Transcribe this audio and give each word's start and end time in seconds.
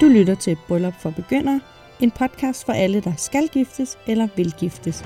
Du 0.00 0.08
lytter 0.08 0.34
til 0.34 0.56
Bryllup 0.68 0.94
for 1.00 1.10
Begyndere, 1.10 1.60
en 2.00 2.10
podcast 2.10 2.66
for 2.66 2.72
alle, 2.72 3.00
der 3.00 3.12
skal 3.16 3.48
giftes 3.48 3.98
eller 4.06 4.28
vil 4.36 4.54
giftes. 4.58 5.04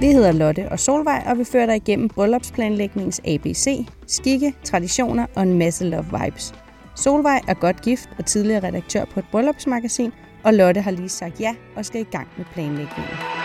Vi 0.00 0.06
hedder 0.06 0.32
Lotte 0.32 0.68
og 0.68 0.80
Solvej, 0.80 1.22
og 1.26 1.38
vi 1.38 1.44
fører 1.44 1.66
dig 1.66 1.76
igennem 1.76 2.08
bryllupsplanlægningens 2.08 3.20
ABC, 3.24 3.86
skikke, 4.06 4.54
traditioner 4.64 5.26
og 5.36 5.42
en 5.42 5.58
masse 5.58 5.84
love 5.84 6.06
vibes. 6.20 6.54
Solvej 6.94 7.40
er 7.48 7.54
godt 7.54 7.82
gift 7.82 8.08
og 8.18 8.26
tidligere 8.26 8.66
redaktør 8.66 9.04
på 9.04 9.20
et 9.20 9.26
bryllupsmagasin, 9.32 10.12
og 10.44 10.54
Lotte 10.54 10.80
har 10.80 10.90
lige 10.90 11.08
sagt 11.08 11.40
ja 11.40 11.54
og 11.76 11.84
skal 11.84 12.00
i 12.00 12.04
gang 12.04 12.28
med 12.36 12.44
planlægningen. 12.54 13.39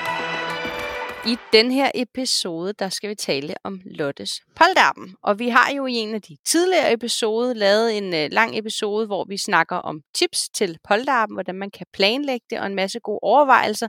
I 1.27 1.37
den 1.53 1.71
her 1.71 1.91
episode, 1.95 2.73
der 2.73 2.89
skal 2.89 3.09
vi 3.09 3.15
tale 3.15 3.55
om 3.63 3.81
Lottes 3.85 4.41
polterappen. 4.55 5.15
Og 5.23 5.39
vi 5.39 5.49
har 5.49 5.71
jo 5.71 5.85
i 5.85 5.93
en 5.93 6.15
af 6.15 6.21
de 6.21 6.37
tidligere 6.45 6.93
episoder 6.93 7.53
lavet 7.53 7.97
en 7.97 8.13
øh, 8.13 8.31
lang 8.31 8.57
episode, 8.57 9.05
hvor 9.05 9.25
vi 9.29 9.37
snakker 9.37 9.75
om 9.75 10.01
tips 10.15 10.49
til 10.49 10.77
polterappen, 10.87 11.35
hvordan 11.35 11.55
man 11.55 11.71
kan 11.71 11.85
planlægge 11.93 12.45
det, 12.49 12.59
og 12.59 12.65
en 12.65 12.75
masse 12.75 12.99
gode 12.99 13.19
overvejelser. 13.21 13.87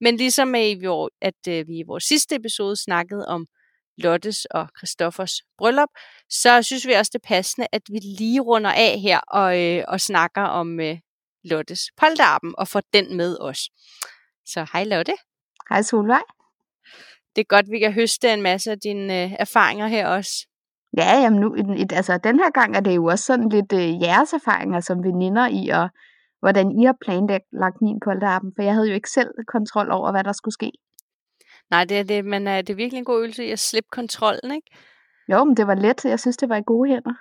Men 0.00 0.16
ligesom 0.16 0.54
at, 0.54 1.02
at 1.22 1.66
vi 1.66 1.78
i 1.78 1.84
vores 1.86 2.04
sidste 2.04 2.34
episode 2.34 2.76
snakkede 2.76 3.26
om 3.28 3.46
Lottes 3.98 4.44
og 4.44 4.68
Christoffers 4.78 5.34
bryllup, 5.58 5.88
så 6.30 6.62
synes 6.62 6.86
vi 6.86 6.92
også 6.92 7.10
det 7.14 7.20
er 7.24 7.28
passende, 7.28 7.66
at 7.72 7.82
vi 7.88 7.98
lige 7.98 8.40
runder 8.40 8.72
af 8.72 9.00
her 9.00 9.18
og, 9.18 9.62
øh, 9.62 9.84
og 9.88 10.00
snakker 10.00 10.42
om 10.42 10.80
øh, 10.80 10.98
Lottes 11.44 11.80
polterappen 11.96 12.54
og 12.58 12.68
får 12.68 12.82
den 12.92 13.16
med 13.16 13.36
os. 13.40 13.58
Så 14.46 14.66
hej 14.72 14.84
Lotte. 14.84 15.12
Hej 15.70 15.82
Solvej 15.82 16.35
det 17.36 17.42
er 17.42 17.54
godt, 17.56 17.70
vi 17.70 17.78
kan 17.78 17.92
høste 17.92 18.32
en 18.32 18.42
masse 18.42 18.70
af 18.70 18.78
dine 18.78 19.24
øh, 19.24 19.32
erfaringer 19.38 19.86
her 19.86 20.08
også. 20.08 20.46
Ja, 20.96 21.20
jamen 21.22 21.40
nu, 21.40 21.56
altså 21.92 22.18
den 22.24 22.38
her 22.38 22.50
gang 22.50 22.76
er 22.76 22.80
det 22.80 22.96
jo 22.96 23.04
også 23.04 23.24
sådan 23.24 23.48
lidt 23.48 23.72
øh, 23.72 24.02
jeres 24.02 24.32
erfaringer 24.32 24.80
som 24.80 25.04
veninder 25.04 25.46
i, 25.46 25.68
og 25.68 25.88
hvordan 26.40 26.80
I 26.80 26.84
har 26.84 26.96
planlagt 27.04 27.78
min 27.82 28.00
polterappen, 28.04 28.52
for 28.56 28.62
jeg 28.62 28.74
havde 28.74 28.88
jo 28.88 28.94
ikke 28.94 29.10
selv 29.10 29.30
kontrol 29.48 29.90
over, 29.90 30.10
hvad 30.12 30.24
der 30.24 30.32
skulle 30.32 30.52
ske. 30.52 30.70
Nej, 31.70 31.84
det 31.84 31.98
er, 31.98 32.02
det, 32.02 32.24
men 32.24 32.46
er 32.46 32.62
det 32.62 32.72
er 32.72 32.76
virkelig 32.76 32.98
en 32.98 33.04
god 33.04 33.18
øvelse 33.18 33.44
i 33.44 33.50
at 33.50 33.58
slippe 33.58 33.88
kontrollen, 33.92 34.50
ikke? 34.52 34.70
Jo, 35.32 35.44
men 35.44 35.56
det 35.56 35.66
var 35.66 35.74
let. 35.74 36.04
Jeg 36.04 36.20
synes, 36.20 36.36
det 36.36 36.48
var 36.48 36.56
i 36.56 36.62
gode 36.66 36.90
hænder. 36.90 37.14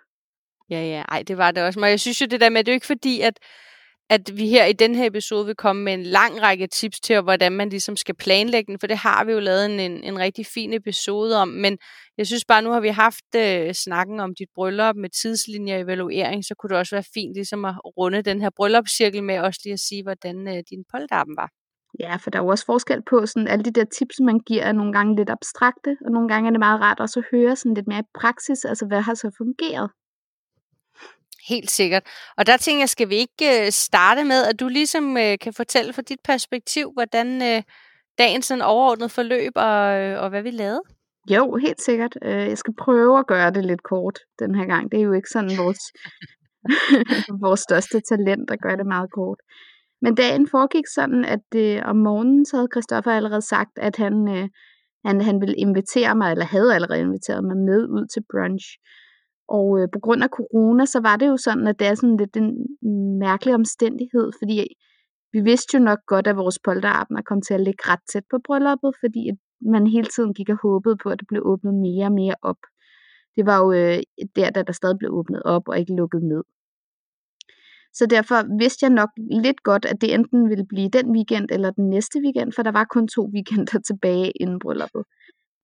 Ja, 0.69 0.81
ja, 0.81 1.03
ej, 1.09 1.23
det 1.27 1.37
var 1.37 1.51
det 1.51 1.63
også. 1.63 1.79
Men 1.79 1.89
jeg 1.89 1.99
synes 1.99 2.21
jo 2.21 2.25
det 2.25 2.41
der 2.41 2.49
med, 2.49 2.63
det 2.63 2.71
er 2.71 2.73
jo 2.73 2.75
ikke 2.75 2.85
fordi, 2.85 3.21
at 3.21 3.39
at 4.09 4.37
vi 4.37 4.47
her 4.49 4.65
i 4.65 4.73
den 4.73 4.95
her 4.95 5.05
episode 5.05 5.45
vil 5.45 5.55
komme 5.55 5.83
med 5.83 5.93
en 5.93 6.03
lang 6.03 6.41
række 6.41 6.67
tips 6.67 6.99
til, 6.99 7.21
hvordan 7.21 7.51
man 7.51 7.69
ligesom 7.69 7.95
skal 7.95 8.15
planlægge 8.15 8.71
den, 8.71 8.79
for 8.79 8.87
det 8.87 8.97
har 8.97 9.23
vi 9.25 9.31
jo 9.31 9.39
lavet 9.39 9.65
en, 9.65 9.79
en, 9.79 10.03
en 10.03 10.19
rigtig 10.19 10.45
fin 10.45 10.73
episode 10.73 11.37
om, 11.37 11.47
men 11.47 11.77
jeg 12.17 12.27
synes 12.27 12.45
bare, 12.45 12.61
nu 12.61 12.71
har 12.71 12.79
vi 12.79 12.87
haft 12.87 13.35
øh, 13.35 13.73
snakken 13.73 14.19
om 14.19 14.35
dit 14.39 14.47
bryllup 14.55 14.95
med 14.95 15.09
tidslinjer 15.09 15.75
og 15.75 15.81
evaluering, 15.81 16.45
så 16.45 16.55
kunne 16.55 16.69
det 16.69 16.77
også 16.77 16.95
være 16.95 17.11
fint 17.13 17.33
ligesom 17.33 17.65
at 17.65 17.75
runde 17.97 18.21
den 18.21 18.41
her 18.41 18.49
bryllupscirkel 18.55 19.23
med 19.23 19.39
også 19.39 19.59
lige 19.63 19.73
at 19.73 19.79
sige, 19.79 20.03
hvordan 20.03 20.47
øh, 20.47 20.63
din 20.69 20.83
polterappen 20.91 21.35
var. 21.37 21.49
Ja, 21.99 22.15
for 22.15 22.29
der 22.29 22.39
er 22.39 22.43
jo 22.43 22.49
også 22.49 22.65
forskel 22.65 23.01
på 23.09 23.25
sådan 23.25 23.47
alle 23.47 23.65
de 23.65 23.71
der 23.71 23.85
tips, 23.85 24.15
man 24.19 24.39
giver, 24.39 24.63
er 24.63 24.71
nogle 24.71 24.93
gange 24.93 25.15
lidt 25.15 25.29
abstrakte, 25.29 25.97
og 26.05 26.11
nogle 26.11 26.29
gange 26.29 26.47
er 26.47 26.51
det 26.51 26.59
meget 26.59 26.81
rart 26.81 26.99
også 26.99 27.19
at 27.19 27.25
høre 27.31 27.55
sådan 27.55 27.73
lidt 27.73 27.87
mere 27.87 27.99
i 27.99 28.11
praksis, 28.19 28.65
altså 28.65 28.85
hvad 28.85 29.01
har 29.01 29.13
så 29.13 29.31
fungeret. 29.37 29.89
Helt 31.49 31.71
sikkert. 31.71 32.03
Og 32.37 32.47
der 32.47 32.57
tænker 32.57 32.81
jeg, 32.81 32.89
skal 32.89 33.09
vi 33.09 33.15
ikke 33.15 33.65
øh, 33.65 33.71
starte 33.71 34.23
med, 34.23 34.45
at 34.45 34.59
du 34.59 34.67
ligesom 34.67 35.17
øh, 35.17 35.37
kan 35.41 35.53
fortælle 35.53 35.93
fra 35.93 36.01
dit 36.01 36.19
perspektiv, 36.23 36.91
hvordan 36.93 37.41
øh, 37.41 37.63
dagen 38.17 38.41
sådan 38.41 38.61
overordnet 38.61 39.11
forløb, 39.11 39.51
og, 39.55 39.81
og 40.23 40.29
hvad 40.29 40.43
vi 40.43 40.51
lavede? 40.51 40.81
Jo, 41.29 41.55
helt 41.55 41.81
sikkert. 41.81 42.17
Jeg 42.21 42.57
skal 42.57 42.73
prøve 42.79 43.19
at 43.19 43.27
gøre 43.27 43.51
det 43.51 43.65
lidt 43.65 43.83
kort 43.83 44.19
den 44.39 44.55
her 44.55 44.65
gang. 44.65 44.91
Det 44.91 44.99
er 44.99 45.03
jo 45.03 45.13
ikke 45.13 45.29
sådan 45.29 45.57
vores, 45.57 45.83
vores 47.45 47.59
største 47.59 48.01
talent 48.09 48.51
at 48.51 48.61
gøre 48.61 48.77
det 48.77 48.85
meget 48.85 49.11
kort. 49.11 49.39
Men 50.01 50.15
dagen 50.15 50.47
foregik 50.47 50.87
sådan, 50.95 51.25
at 51.25 51.47
øh, 51.55 51.81
om 51.85 51.95
morgenen 51.95 52.45
så 52.45 52.55
havde 52.57 52.73
Christoffer 52.73 53.11
allerede 53.11 53.41
sagt, 53.41 53.71
at 53.77 53.95
han, 53.95 54.27
øh, 54.35 54.47
han, 55.05 55.21
han 55.21 55.41
ville 55.41 55.55
invitere 55.55 56.15
mig, 56.15 56.31
eller 56.31 56.45
havde 56.45 56.75
allerede 56.75 56.99
inviteret 56.99 57.43
mig 57.43 57.57
med 57.57 57.81
ud 57.95 58.05
til 58.13 58.23
brunch. 58.31 58.65
Og 59.47 59.79
øh, 59.79 59.87
på 59.93 59.99
grund 59.99 60.23
af 60.23 60.29
corona, 60.29 60.85
så 60.85 60.99
var 60.99 61.15
det 61.15 61.27
jo 61.27 61.37
sådan, 61.37 61.67
at 61.67 61.79
det 61.79 61.87
er 61.87 61.95
sådan 61.95 62.17
lidt 62.17 62.37
en 62.37 62.49
mærkelig 63.19 63.53
omstændighed, 63.55 64.31
fordi 64.39 64.67
vi 65.33 65.41
vidste 65.41 65.77
jo 65.77 65.83
nok 65.83 65.99
godt, 66.07 66.27
at 66.27 66.37
vores 66.37 66.59
polterabner 66.59 67.21
kom 67.21 67.41
til 67.41 67.53
at 67.53 67.61
ligge 67.61 67.83
ret 67.91 67.99
tæt 68.13 68.23
på 68.31 68.37
brylluppet, 68.45 68.91
fordi 68.99 69.29
at 69.29 69.37
man 69.73 69.87
hele 69.87 70.09
tiden 70.15 70.33
gik 70.33 70.49
og 70.49 70.59
håbede 70.63 70.97
på, 71.03 71.09
at 71.09 71.19
det 71.19 71.27
blev 71.27 71.41
åbnet 71.45 71.73
mere 71.73 72.05
og 72.05 72.11
mere 72.11 72.35
op. 72.41 72.61
Det 73.35 73.45
var 73.45 73.57
jo 73.63 73.71
øh, 73.71 73.99
der, 74.35 74.49
da 74.49 74.63
der 74.63 74.73
stadig 74.73 74.97
blev 74.99 75.11
åbnet 75.13 75.43
op 75.43 75.67
og 75.67 75.79
ikke 75.79 75.95
lukket 75.95 76.23
ned. 76.23 76.43
Så 77.97 78.05
derfor 78.05 78.57
vidste 78.59 78.83
jeg 78.85 78.93
nok 79.01 79.09
lidt 79.45 79.63
godt, 79.63 79.85
at 79.85 80.01
det 80.01 80.13
enten 80.13 80.49
ville 80.49 80.65
blive 80.73 80.89
den 80.89 81.07
weekend 81.15 81.47
eller 81.51 81.71
den 81.71 81.89
næste 81.89 82.19
weekend, 82.23 82.53
for 82.53 82.63
der 82.63 82.71
var 82.71 82.85
kun 82.95 83.07
to 83.07 83.21
weekender 83.35 83.79
tilbage 83.89 84.31
inden 84.41 84.59
brylluppet. 84.59 85.03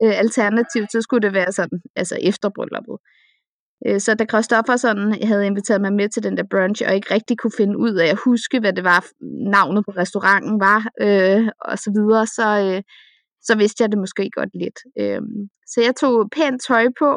Øh, 0.03 0.20
alternativt 0.24 0.91
så 0.91 1.02
skulle 1.02 1.24
det 1.28 1.34
være 1.34 1.52
sådan, 1.52 1.80
altså 1.96 2.16
efter 2.22 2.50
brylluppet. 2.56 2.97
Øh, 3.88 4.00
så 4.00 4.16
da 4.16 4.25
Christoffer 4.25 4.75
sådan 4.75 5.24
havde 5.24 5.46
inviteret 5.46 5.81
mig 5.81 5.94
med 5.94 6.09
til 6.09 6.24
den 6.24 6.38
der 6.38 6.44
brunch, 6.52 6.84
og 6.88 6.96
ikke 6.96 7.14
rigtig 7.14 7.38
kunne 7.38 7.58
finde 7.58 7.78
ud 7.78 7.96
af 7.96 8.08
at 8.08 8.19
huske, 8.25 8.59
hvad 8.59 8.74
det 8.74 8.84
var, 8.84 9.06
navnet 9.56 9.86
på 9.86 9.92
restauranten 9.92 10.59
var, 10.59 10.81
øh, 11.06 11.47
og 11.69 11.78
så 11.78 11.90
videre, 11.97 12.28
så, 12.28 12.47
øh, 12.66 12.81
så 13.47 13.53
vidste 13.58 13.81
jeg 13.84 13.91
det 13.91 14.00
måske 14.00 14.30
godt 14.40 14.53
lidt. 14.64 14.80
Øh, 15.02 15.22
så 15.72 15.81
jeg 15.81 15.94
tog 16.02 16.30
pænt 16.36 16.62
tøj 16.68 16.86
på, 17.00 17.09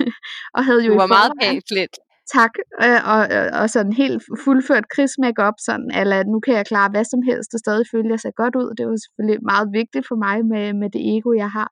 og 0.56 0.64
havde 0.64 0.84
jo... 0.86 0.92
Du 0.92 0.98
var 0.98 1.06
meget 1.06 1.32
pænt 1.42 1.70
lidt. 1.70 1.96
Tak, 2.38 2.52
øh, 2.84 3.00
og, 3.12 3.20
og, 3.38 3.60
og 3.60 3.70
sådan 3.70 3.92
helt 3.92 4.22
fuldført 4.44 4.88
krigsmakeup, 4.94 5.54
sådan, 5.66 5.90
eller 6.00 6.24
nu 6.32 6.40
kan 6.40 6.54
jeg 6.54 6.66
klare 6.66 6.90
hvad 6.90 7.04
som 7.04 7.22
helst, 7.30 7.54
og 7.54 7.60
stadig 7.60 7.86
føle, 7.92 8.10
jeg 8.10 8.20
ser 8.20 8.40
godt 8.42 8.54
ud. 8.56 8.68
Det 8.78 8.84
var 8.86 8.96
selvfølgelig 9.04 9.38
meget 9.52 9.68
vigtigt 9.80 10.08
for 10.08 10.16
mig 10.26 10.36
med, 10.52 10.66
med 10.80 10.88
det 10.94 11.02
ego, 11.14 11.30
jeg 11.44 11.50
har. 11.58 11.70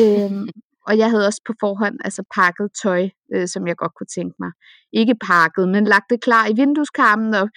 øhm, 0.00 0.48
og 0.86 0.98
jeg 0.98 1.10
havde 1.10 1.26
også 1.26 1.42
på 1.46 1.52
forhånd 1.60 1.96
altså 2.04 2.22
pakket 2.34 2.68
tøj, 2.82 3.08
øh, 3.34 3.48
som 3.48 3.66
jeg 3.66 3.76
godt 3.76 3.94
kunne 3.94 4.12
tænke 4.16 4.36
mig. 4.38 4.52
Ikke 4.92 5.14
pakket, 5.26 5.68
men 5.68 5.84
lagt 5.84 6.10
det 6.10 6.22
klar 6.22 6.48
i 6.48 6.54
vindueskarmen, 6.56 7.34
og, 7.34 7.48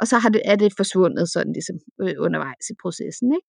og 0.00 0.06
så 0.06 0.18
har 0.18 0.28
det, 0.28 0.42
er 0.44 0.56
det 0.56 0.72
forsvundet 0.76 1.28
sådan 1.32 1.52
ligesom 1.52 1.76
øh, 2.02 2.14
undervejs 2.18 2.66
i 2.70 2.74
processen. 2.82 3.28
Ikke? 3.38 3.48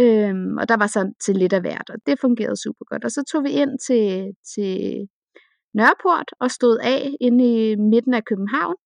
Øhm, 0.00 0.56
og 0.60 0.68
der 0.68 0.76
var 0.76 0.86
så 0.86 1.12
til 1.24 1.36
lidt 1.36 1.52
af 1.52 1.60
hvert, 1.60 1.90
og 1.90 1.98
det 2.06 2.20
fungerede 2.20 2.62
super 2.62 2.84
godt. 2.90 3.04
Og 3.04 3.10
så 3.10 3.24
tog 3.32 3.44
vi 3.44 3.50
ind 3.50 3.72
til, 3.86 4.32
til 4.54 4.72
Nørreport 5.74 6.28
og 6.40 6.50
stod 6.50 6.78
af 6.78 7.14
inde 7.20 7.44
i 7.44 7.76
midten 7.76 8.14
af 8.14 8.24
København, 8.24 8.76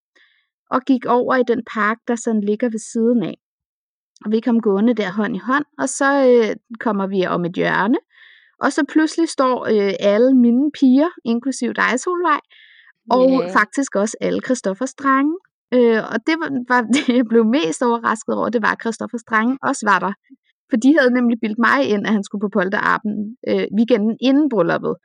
og 0.71 0.81
gik 0.81 1.05
over 1.05 1.35
i 1.35 1.43
den 1.47 1.61
park, 1.73 1.97
der 2.07 2.15
sådan 2.15 2.41
ligger 2.41 2.69
ved 2.69 2.79
siden 2.79 3.23
af. 3.23 3.37
Og 4.25 4.31
vi 4.31 4.39
kom 4.39 4.61
gående 4.61 4.93
der 4.93 5.11
hånd 5.11 5.35
i 5.35 5.39
hånd, 5.39 5.65
og 5.77 5.89
så 5.89 6.09
øh, 6.29 6.55
kommer 6.79 7.07
vi 7.07 7.25
om 7.25 7.45
et 7.45 7.53
hjørne, 7.53 7.97
og 8.63 8.73
så 8.73 8.81
pludselig 8.93 9.29
står 9.29 9.65
øh, 9.73 9.93
alle 9.99 10.33
mine 10.35 10.71
piger, 10.79 11.09
inklusiv 11.25 11.73
dig, 11.73 11.99
Solvej, 11.99 12.41
og 13.09 13.29
yeah. 13.31 13.51
faktisk 13.51 13.95
også 13.95 14.17
alle 14.21 14.41
Christoffers 14.45 14.93
drenge. 14.93 15.35
Øh, 15.73 16.01
og 16.13 16.17
det 16.27 16.35
var, 16.41 16.49
var 16.73 16.81
det, 16.95 17.09
jeg 17.19 17.25
blev 17.31 17.45
mest 17.45 17.81
overrasket 17.81 18.35
over, 18.35 18.49
det 18.49 18.61
var, 18.61 18.71
at 18.71 18.81
Christoffers 18.83 19.23
drenge 19.29 19.57
også 19.61 19.83
var 19.91 19.99
der. 19.99 20.13
For 20.69 20.77
de 20.83 20.89
havde 20.97 21.13
nemlig 21.17 21.37
bildt 21.43 21.59
mig 21.67 21.79
ind, 21.93 22.07
at 22.07 22.13
han 22.13 22.23
skulle 22.23 22.43
på 22.45 22.51
polterappen 22.57 23.13
øh, 23.49 23.65
weekenden 23.77 24.17
inden 24.21 24.49
brylluppet. 24.53 24.95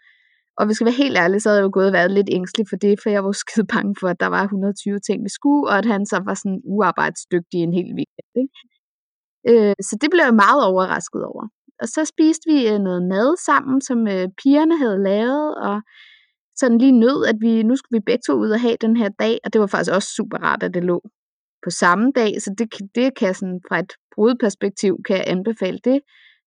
Og 0.59 0.63
hvis 0.67 0.73
jeg 0.73 0.77
skal 0.77 0.91
være 0.91 1.03
helt 1.05 1.19
ærlig, 1.25 1.39
så 1.43 1.49
havde 1.49 1.61
jeg 1.61 1.69
jo 1.69 1.77
gået 1.79 1.91
og 1.91 1.93
været 1.99 2.17
lidt 2.19 2.31
ængstelig 2.39 2.67
for 2.71 2.77
det, 2.85 2.95
for 3.03 3.09
jeg 3.11 3.25
var 3.25 3.33
skide 3.43 3.67
bange 3.75 3.95
for, 4.01 4.09
at 4.09 4.21
der 4.21 4.31
var 4.37 4.43
120 4.43 4.99
ting, 5.07 5.19
vi 5.27 5.33
skulle, 5.39 5.65
og 5.71 5.79
at 5.79 5.87
han 5.95 6.03
så 6.13 6.19
var 6.29 6.35
sådan 6.35 6.61
uarbejdsdygtig 6.75 7.59
en 7.61 7.75
hel 7.79 7.91
weekend. 7.99 8.31
Ikke? 8.43 8.57
Øh, 9.51 9.75
så 9.89 9.95
det 10.01 10.09
blev 10.11 10.25
jeg 10.29 10.41
meget 10.45 10.61
overrasket 10.71 11.23
over. 11.31 11.45
Og 11.81 11.89
så 11.89 12.05
spiste 12.05 12.45
vi 12.51 12.69
øh, 12.69 12.79
noget 12.79 13.03
mad 13.03 13.37
sammen, 13.47 13.81
som 13.81 14.09
øh, 14.09 14.29
pigerne 14.43 14.79
havde 14.79 15.03
lavet, 15.03 15.55
og 15.55 15.83
sådan 16.57 16.79
lige 16.79 17.01
nød, 17.01 17.27
at 17.27 17.37
vi 17.41 17.63
nu 17.63 17.77
skulle 17.77 17.99
vi 17.99 18.05
begge 18.07 18.23
to 18.27 18.35
ud 18.35 18.51
og 18.51 18.61
have 18.61 18.77
den 18.81 18.97
her 18.97 19.09
dag, 19.09 19.39
og 19.45 19.53
det 19.53 19.61
var 19.61 19.67
faktisk 19.67 19.95
også 19.95 20.09
super 20.17 20.39
rart, 20.39 20.63
at 20.63 20.75
det 20.75 20.85
lå 20.85 21.01
på 21.65 21.71
samme 21.71 22.13
dag, 22.15 22.43
så 22.43 22.55
det, 22.59 22.69
det 22.95 23.19
kan 23.19 23.35
sådan 23.35 23.61
fra 23.69 23.79
et 23.79 23.93
brudperspektiv 24.15 24.97
kan 25.07 25.17
jeg 25.17 25.25
anbefale 25.27 25.79
det. 25.85 26.01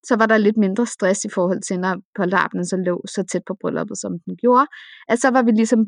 Så 0.07 0.15
var 0.15 0.25
der 0.25 0.37
lidt 0.37 0.57
mindre 0.57 0.85
stress 0.85 1.25
i 1.25 1.29
forhold 1.29 1.61
til, 1.61 1.79
når 1.79 1.95
polterappen 2.15 2.65
så 2.65 2.77
lå 2.77 3.01
så 3.07 3.23
tæt 3.31 3.41
på 3.47 3.55
brylluppet, 3.61 3.97
som 3.97 4.11
den 4.25 4.35
gjorde. 4.37 4.67
Altså 5.07 5.27
så 5.27 5.31
var 5.31 5.43
vi 5.43 5.51
ligesom 5.51 5.79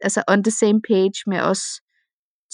altså 0.00 0.22
on 0.28 0.44
the 0.44 0.50
same 0.50 0.80
page 0.88 1.18
med 1.26 1.40
os 1.40 1.62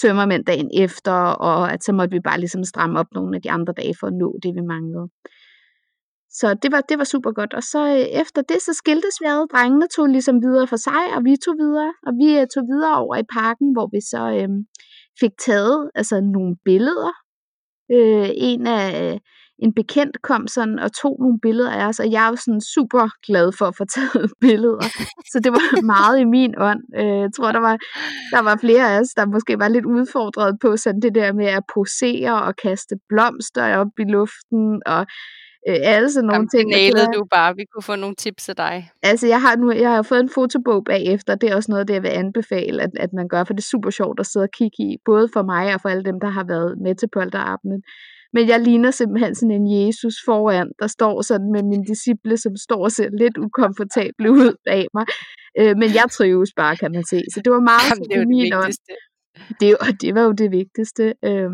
tømmermænd 0.01 0.45
dagen 0.45 0.71
efter, 0.75 1.13
og 1.49 1.73
at 1.73 1.85
så 1.85 1.93
måtte 1.93 2.15
vi 2.17 2.21
bare 2.21 2.41
ligesom 2.41 2.65
stramme 2.65 2.99
op 2.99 3.07
nogle 3.13 3.37
af 3.37 3.43
de 3.43 3.51
andre 3.51 3.73
dage 3.77 3.95
for 4.01 4.07
at 4.07 4.13
nå 4.13 4.39
det, 4.43 4.55
vi 4.55 4.61
manglede. 4.61 5.09
Så 6.41 6.55
det 6.63 6.73
var, 6.73 6.81
det 6.81 6.99
var 6.99 7.05
super 7.05 7.33
godt. 7.33 7.55
Og 7.55 7.63
så 7.63 7.81
øh, 7.87 8.21
efter 8.23 8.43
det, 8.43 8.59
så 8.63 8.73
skiltes 8.75 9.17
vi 9.21 9.27
ad. 9.27 9.49
Drengene 9.55 9.87
tog 9.97 10.07
ligesom 10.07 10.37
videre 10.47 10.67
for 10.67 10.77
sig, 10.77 11.03
og 11.17 11.21
vi 11.25 11.37
tog 11.45 11.55
videre. 11.65 11.93
Og 12.07 12.13
vi 12.21 12.29
øh, 12.41 12.47
tog 12.55 12.65
videre 12.73 12.97
over 13.05 13.17
i 13.17 13.27
parken, 13.39 13.69
hvor 13.75 13.87
vi 13.95 14.01
så 14.13 14.23
øh, 14.39 14.49
fik 15.21 15.35
taget 15.47 15.91
altså 15.95 16.21
nogle 16.21 16.57
billeder. 16.65 17.13
Øh, 17.93 18.29
en, 18.51 18.67
af, 18.67 18.87
øh, 19.03 19.19
en 19.59 19.75
bekendt 19.75 20.23
kom 20.23 20.47
sådan 20.47 20.79
og 20.79 20.91
tog 21.03 21.17
nogle 21.21 21.39
billeder 21.43 21.71
af 21.71 21.87
os, 21.89 22.01
og 22.01 22.11
jeg 22.13 22.27
er 22.27 22.31
jo 22.31 22.37
sådan 22.37 22.61
super 22.75 23.09
glad 23.27 23.53
for 23.59 23.67
at 23.67 23.77
få 23.77 23.85
taget 23.97 24.31
billeder. 24.41 24.87
Så 25.33 25.41
det 25.45 25.53
var 25.53 25.83
meget 25.97 26.21
i 26.21 26.25
min 26.25 26.55
ånd. 26.59 26.83
Øh, 27.01 27.21
jeg 27.25 27.31
tror, 27.37 27.53
der 27.53 27.61
var, 27.69 27.77
der 28.35 28.43
var 28.43 28.57
flere 28.57 28.85
af 28.91 29.01
os, 29.01 29.09
der 29.17 29.27
måske 29.27 29.59
var 29.59 29.69
lidt 29.69 29.87
udfordret 29.87 30.53
på 30.63 30.77
sådan 30.77 31.01
det 31.01 31.15
der 31.15 31.33
med 31.33 31.47
at 31.47 31.65
posere 31.75 32.43
og 32.43 32.57
kaste 32.57 32.95
blomster 33.09 33.77
op 33.77 33.93
i 33.99 34.05
luften, 34.05 34.83
og 34.87 35.07
øh, 35.69 35.77
alle 35.83 36.13
sådan 36.13 36.27
nogle 36.27 36.35
Jamen, 36.35 36.49
ting. 36.49 36.97
Det 36.97 37.15
du 37.15 37.25
bare. 37.31 37.57
Vi 37.57 37.65
kunne 37.73 37.83
få 37.83 37.97
nogle 37.97 38.15
tips 38.15 38.49
af 38.49 38.57
dig. 38.57 38.91
Altså, 39.03 39.27
jeg 39.27 39.41
har 39.41 39.57
nu 39.57 39.73
jeg 39.73 39.91
har 39.91 40.03
fået 40.03 40.21
en 40.21 40.31
fotobog 40.31 40.85
bagefter. 40.85 41.35
Det 41.35 41.51
er 41.51 41.57
også 41.57 41.71
noget, 41.71 41.89
det 41.89 41.95
jeg 41.95 42.03
vil 42.03 42.09
anbefale, 42.09 42.83
at, 42.83 42.91
at 42.97 43.13
man 43.13 43.29
gør, 43.29 43.45
for 43.45 43.55
det 43.55 43.61
er 43.61 43.71
super 43.75 43.91
sjovt 43.91 44.21
at 44.21 44.27
sidde 44.27 44.45
og 44.45 44.51
kigge 44.59 44.77
i, 44.79 44.97
både 45.05 45.29
for 45.33 45.43
mig 45.43 45.75
og 45.75 45.81
for 45.81 45.89
alle 45.89 46.05
dem, 46.05 46.21
der 46.21 46.29
har 46.29 46.45
været 46.45 46.79
med 46.85 46.95
til 46.95 47.09
polterappenen. 47.13 47.83
Men 48.33 48.49
jeg 48.49 48.61
ligner 48.61 48.91
simpelthen 48.91 49.35
sådan 49.35 49.51
en 49.51 49.87
Jesus 49.87 50.15
foran, 50.25 50.69
der 50.79 50.87
står 50.87 51.23
sådan 51.23 51.53
med 51.53 51.63
mine 51.63 51.85
disciple, 51.85 52.37
som 52.37 52.57
står 52.57 52.85
og 52.85 52.93
ser 52.93 53.09
lidt 53.19 53.39
ukomfortable 53.39 54.31
ud 54.31 54.53
bag 54.67 54.87
mig. 54.95 55.07
Øh, 55.59 55.77
men 55.81 55.89
jeg 55.95 56.07
trives 56.13 56.53
bare, 56.57 56.77
kan 56.77 56.93
man 56.93 57.05
se. 57.05 57.23
Så 57.35 57.41
det 57.45 57.53
var 57.53 57.61
meget 57.61 57.91
Jamen, 57.91 58.09
det, 58.11 58.19
var 58.19 58.25
det 58.25 58.65
vigtigste. 58.65 58.93
Det, 59.61 60.01
det 60.03 60.15
var 60.15 60.23
jo 60.23 60.33
det 60.33 60.51
vigtigste. 60.51 61.15
Øh, 61.25 61.51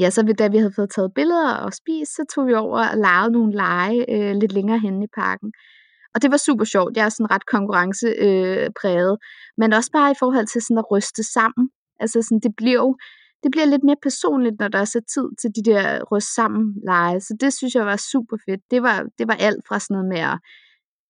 ja, 0.00 0.10
så 0.10 0.34
da 0.38 0.48
vi 0.48 0.58
havde 0.58 0.72
fået 0.76 0.90
taget 0.90 1.14
billeder 1.14 1.54
og 1.54 1.72
spist, 1.72 2.12
så 2.16 2.24
tog 2.34 2.46
vi 2.46 2.54
over 2.54 2.78
og 2.88 2.96
legede 2.96 3.32
nogle 3.32 3.52
lege 3.52 4.00
øh, 4.14 4.36
lidt 4.36 4.52
længere 4.52 4.78
henne 4.78 5.04
i 5.04 5.08
parken. 5.14 5.52
Og 6.14 6.22
det 6.22 6.30
var 6.30 6.36
super 6.36 6.64
sjovt. 6.64 6.96
Jeg 6.96 7.04
er 7.04 7.08
sådan 7.08 7.30
ret 7.30 7.46
konkurrencepræget. 7.46 9.12
Øh, 9.12 9.18
men 9.58 9.72
også 9.72 9.90
bare 9.92 10.10
i 10.10 10.18
forhold 10.18 10.46
til 10.46 10.62
sådan 10.62 10.78
at 10.78 10.90
ryste 10.90 11.22
sammen. 11.32 11.64
Altså 12.00 12.22
sådan, 12.22 12.40
det 12.40 12.52
bliver 12.56 12.80
jo 12.84 12.96
det 13.42 13.50
bliver 13.50 13.66
lidt 13.66 13.84
mere 13.84 14.02
personligt, 14.02 14.56
når 14.58 14.68
der 14.68 14.78
er 14.78 14.84
så 14.84 15.00
tid 15.14 15.26
til 15.40 15.50
de 15.56 15.70
der 15.70 16.04
ryst 16.12 16.34
sammen 16.34 16.64
lege. 16.86 17.20
Så 17.20 17.36
det 17.40 17.52
synes 17.54 17.74
jeg 17.74 17.86
var 17.86 17.96
super 18.12 18.36
fedt. 18.46 18.60
Det 18.70 18.82
var, 18.82 19.06
det 19.18 19.28
var 19.28 19.34
alt 19.34 19.62
fra 19.68 19.78
sådan 19.78 19.94
noget 19.94 20.08
med 20.08 20.22
at 20.32 20.38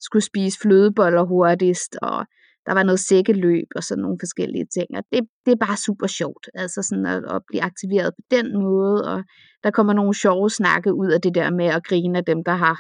skulle 0.01 0.25
spise 0.25 0.59
flødeboller 0.63 1.23
hurtigst, 1.23 1.97
og 2.03 2.27
der 2.69 2.75
var 2.75 2.83
noget 2.83 3.01
sækkeløb 3.01 3.69
og 3.77 3.83
sådan 3.83 4.03
nogle 4.03 4.19
forskellige 4.25 4.67
ting. 4.77 4.89
Og 4.99 5.03
det, 5.13 5.21
det 5.45 5.53
er 5.53 5.67
bare 5.67 5.77
super 5.87 6.07
sjovt, 6.07 6.45
altså 6.55 6.81
sådan 6.83 7.07
at, 7.07 7.23
at 7.35 7.43
blive 7.49 7.63
aktiveret 7.63 8.11
på 8.19 8.23
den 8.31 8.47
måde, 8.65 8.99
og 9.13 9.19
der 9.65 9.71
kommer 9.71 9.93
nogle 9.93 10.15
sjove 10.15 10.51
snakke 10.51 10.91
ud 10.95 11.11
af 11.17 11.21
det 11.21 11.35
der 11.35 11.51
med 11.51 11.67
at 11.67 11.85
grine 11.89 12.19
af 12.19 12.25
dem, 12.25 12.45
der 12.45 12.57
har 12.65 12.77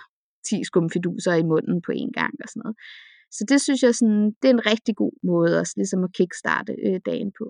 10 0.48 0.64
skumfiduser 0.64 1.34
i 1.34 1.42
munden 1.42 1.82
på 1.86 1.92
en 1.92 2.12
gang 2.12 2.34
og 2.42 2.48
sådan 2.48 2.60
noget. 2.64 2.76
Så 3.36 3.44
det 3.48 3.60
synes 3.60 3.82
jeg 3.82 3.94
sådan, 3.94 4.24
det 4.42 4.46
er 4.48 4.54
en 4.54 4.66
rigtig 4.72 4.96
god 4.96 5.14
måde 5.22 5.60
også 5.60 5.74
ligesom 5.76 6.04
at 6.04 6.10
kickstarte 6.18 6.72
øh, 6.86 7.00
dagen 7.06 7.32
på. 7.38 7.46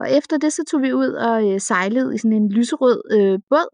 Og 0.00 0.06
efter 0.18 0.36
det, 0.38 0.52
så 0.52 0.62
tog 0.70 0.82
vi 0.82 0.92
ud 0.92 1.12
og 1.28 1.36
øh, 1.50 1.60
sejlede 1.60 2.14
i 2.14 2.18
sådan 2.18 2.38
en 2.40 2.52
lyserød 2.52 3.00
øh, 3.16 3.38
båd 3.50 3.70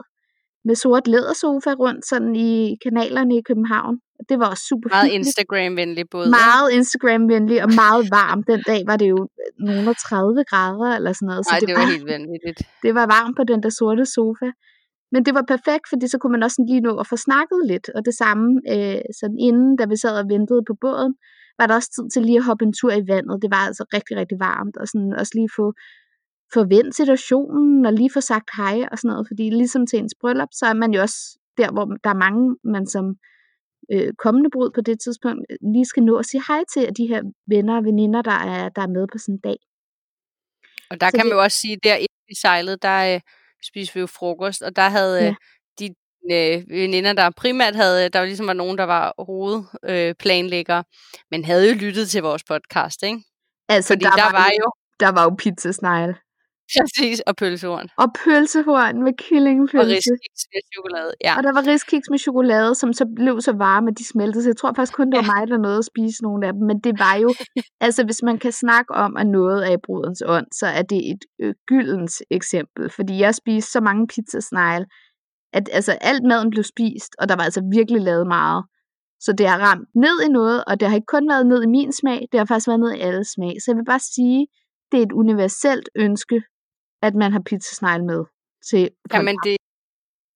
med 0.64 0.74
sort 0.74 1.06
lædersofa 1.08 1.72
rundt 1.74 2.06
sådan 2.06 2.36
i 2.36 2.76
kanalerne 2.84 3.36
i 3.36 3.42
København. 3.42 4.00
Det 4.28 4.36
var 4.40 4.48
også 4.52 4.64
super 4.70 4.88
Meget 4.96 5.10
Instagram-venlig 5.18 6.04
båd. 6.10 6.26
Meget 6.40 6.68
Instagram-venlig 6.78 7.58
og 7.64 7.70
meget 7.82 8.02
varmt. 8.18 8.46
Den 8.52 8.62
dag 8.70 8.80
var 8.90 8.96
det 8.96 9.08
jo 9.14 9.20
nogle 9.58 9.94
30 9.94 10.44
grader 10.50 10.90
eller 10.96 11.12
sådan 11.12 11.26
noget. 11.30 11.46
Så 11.46 11.50
Nej, 11.52 11.60
det, 11.60 11.68
det 11.68 11.74
var, 11.76 11.82
var 11.82 11.90
helt 11.94 12.06
vanvittigt. 12.14 12.58
Det 12.84 12.92
var 12.98 13.06
varmt 13.16 13.34
på 13.36 13.44
den 13.50 13.62
der 13.64 13.72
sorte 13.80 14.04
sofa. 14.16 14.50
Men 15.12 15.20
det 15.26 15.32
var 15.38 15.44
perfekt, 15.54 15.86
fordi 15.92 16.04
så 16.08 16.16
kunne 16.18 16.34
man 16.36 16.42
også 16.42 16.58
lige 16.68 16.80
nå 16.80 16.92
at 17.02 17.06
få 17.12 17.16
snakket 17.26 17.60
lidt. 17.70 17.86
Og 17.96 18.00
det 18.08 18.14
samme, 18.22 18.46
øh, 18.72 19.00
sådan 19.20 19.38
inden, 19.48 19.76
da 19.80 19.84
vi 19.92 19.96
sad 19.96 20.14
og 20.22 20.26
ventede 20.34 20.62
på 20.68 20.74
båden, 20.84 21.12
var 21.58 21.66
der 21.66 21.74
også 21.74 21.90
tid 21.96 22.06
til 22.12 22.22
lige 22.28 22.38
at 22.38 22.44
hoppe 22.48 22.64
en 22.64 22.74
tur 22.80 22.92
i 22.92 23.04
vandet. 23.12 23.42
Det 23.42 23.50
var 23.54 23.62
altså 23.68 23.84
rigtig, 23.96 24.14
rigtig 24.20 24.38
varmt. 24.48 24.76
Og 24.80 24.86
sådan 24.88 25.12
også 25.20 25.32
lige 25.38 25.50
få 25.58 25.66
forvente 26.56 26.92
situationen 27.00 27.86
og 27.86 27.92
lige 27.92 28.10
få 28.16 28.20
sagt 28.20 28.48
hej 28.56 28.76
og 28.90 28.98
sådan 28.98 29.08
noget, 29.12 29.26
fordi 29.30 29.44
ligesom 29.50 29.86
til 29.86 29.98
ens 29.98 30.14
bryllup, 30.20 30.52
så 30.52 30.66
er 30.66 30.74
man 30.82 30.90
jo 30.94 31.00
også 31.00 31.20
der, 31.58 31.70
hvor 31.72 31.84
der 32.04 32.10
er 32.10 32.24
mange, 32.26 32.56
man 32.64 32.86
som 32.86 33.04
øh, 33.92 34.12
kommende 34.18 34.50
brud 34.50 34.70
på 34.74 34.80
det 34.80 35.00
tidspunkt 35.00 35.40
lige 35.72 35.84
skal 35.84 36.02
nå 36.02 36.16
at 36.16 36.26
sige 36.26 36.42
hej 36.48 36.62
til 36.72 36.96
de 36.96 37.06
her 37.06 37.22
venner 37.46 37.76
og 37.76 37.84
veninder, 37.84 38.22
der 38.22 38.38
er, 38.52 38.68
der 38.68 38.82
er 38.82 38.92
med 38.96 39.06
på 39.12 39.18
sådan 39.18 39.34
en 39.34 39.40
dag. 39.40 39.58
Og 40.90 41.00
der 41.00 41.06
så 41.06 41.16
kan 41.16 41.20
det, 41.20 41.26
man 41.26 41.36
jo 41.36 41.42
også 41.42 41.58
sige, 41.60 41.76
der 41.82 41.96
i 42.28 42.34
sejlet, 42.34 42.82
der 42.82 43.14
øh, 43.14 43.20
spiste 43.68 43.94
vi 43.94 44.00
jo 44.00 44.06
frokost, 44.06 44.62
og 44.62 44.76
der 44.76 44.88
havde 44.88 45.18
ja. 45.22 45.28
øh, 45.28 45.34
de 45.78 45.86
øh, 46.32 46.64
veninder, 46.70 47.12
der 47.12 47.30
primært 47.30 47.74
havde, 47.74 48.08
der 48.08 48.18
var 48.18 48.26
ligesom 48.26 48.46
var 48.46 48.52
nogen, 48.52 48.78
der 48.78 48.84
var 48.84 49.14
hovedplanlæggere, 49.18 50.78
øh, 50.78 51.24
men 51.30 51.44
havde 51.44 51.68
jo 51.68 51.74
lyttet 51.74 52.08
til 52.10 52.22
vores 52.22 52.44
podcast, 52.44 53.02
ikke? 53.02 53.20
Altså, 53.68 53.94
Fordi 53.94 54.04
der, 54.04 54.10
der 54.10 54.22
var, 54.22 54.32
var 54.32 54.50
jo 54.60 54.72
der 55.00 55.08
var 55.08 55.22
jo 55.22 55.34
pizzasnegle. 55.38 56.14
Præcis, 56.80 57.20
og 57.20 57.36
pølsehorn. 57.36 57.86
Og 58.02 58.08
pølsehorn 58.20 58.96
med 59.06 59.14
kyllingepølse. 59.24 59.84
Og 59.84 59.86
riskiks 59.96 60.42
med 60.52 60.62
chokolade, 60.74 61.12
ja. 61.26 61.32
Og 61.36 61.42
der 61.46 61.52
var 61.52 61.64
riskiks 61.72 62.08
med 62.10 62.18
chokolade, 62.18 62.74
som 62.74 62.92
så 62.92 63.04
blev 63.16 63.40
så 63.40 63.52
varme, 63.52 63.88
at 63.90 63.98
de 63.98 64.04
smeltede. 64.12 64.42
Så 64.42 64.48
jeg 64.48 64.56
tror 64.56 64.72
faktisk 64.76 64.94
kun, 64.96 65.10
det 65.10 65.18
var 65.20 65.30
mig, 65.34 65.48
der 65.48 65.58
nåede 65.58 65.78
at 65.78 65.90
spise 65.92 66.22
nogle 66.22 66.46
af 66.46 66.52
dem. 66.52 66.62
Men 66.70 66.78
det 66.86 66.94
var 66.98 67.14
jo, 67.24 67.30
altså 67.86 68.04
hvis 68.04 68.22
man 68.22 68.38
kan 68.38 68.52
snakke 68.52 68.90
om, 68.94 69.16
at 69.16 69.26
noget 69.26 69.68
er 69.68 69.72
i 69.72 69.82
brudens 69.86 70.22
ånd, 70.26 70.46
så 70.60 70.66
er 70.66 70.82
det 70.82 71.00
et 71.12 71.22
øh, 71.42 71.54
gyldens 71.66 72.22
eksempel. 72.30 72.90
Fordi 72.90 73.14
jeg 73.24 73.34
spiste 73.34 73.70
så 73.70 73.80
mange 73.80 74.06
pizzasnegle, 74.06 74.86
at 75.52 75.68
altså, 75.72 75.92
alt 75.92 76.24
maden 76.24 76.50
blev 76.50 76.64
spist, 76.64 77.12
og 77.20 77.28
der 77.28 77.36
var 77.36 77.44
altså 77.44 77.62
virkelig 77.76 78.02
lavet 78.02 78.26
meget. 78.26 78.64
Så 79.20 79.32
det 79.38 79.48
har 79.48 79.58
ramt 79.58 79.88
ned 79.94 80.16
i 80.26 80.28
noget, 80.28 80.64
og 80.64 80.80
det 80.80 80.88
har 80.88 80.96
ikke 80.96 81.12
kun 81.16 81.28
været 81.28 81.46
ned 81.46 81.62
i 81.62 81.66
min 81.66 81.92
smag, 81.92 82.20
det 82.32 82.38
har 82.40 82.46
faktisk 82.46 82.68
været 82.68 82.80
ned 82.80 82.92
i 82.94 83.00
alle 83.00 83.24
smag. 83.24 83.54
Så 83.58 83.64
jeg 83.70 83.76
vil 83.76 83.84
bare 83.84 84.04
sige, 84.14 84.46
det 84.90 84.98
er 84.98 85.06
et 85.06 85.12
universelt 85.12 85.88
ønske, 85.96 86.42
at 87.02 87.14
man 87.14 87.32
har 87.32 87.42
pizzasnegle 87.46 88.04
med 88.04 88.24
til 88.70 88.90
Jamen 89.12 89.36
det, 89.44 89.56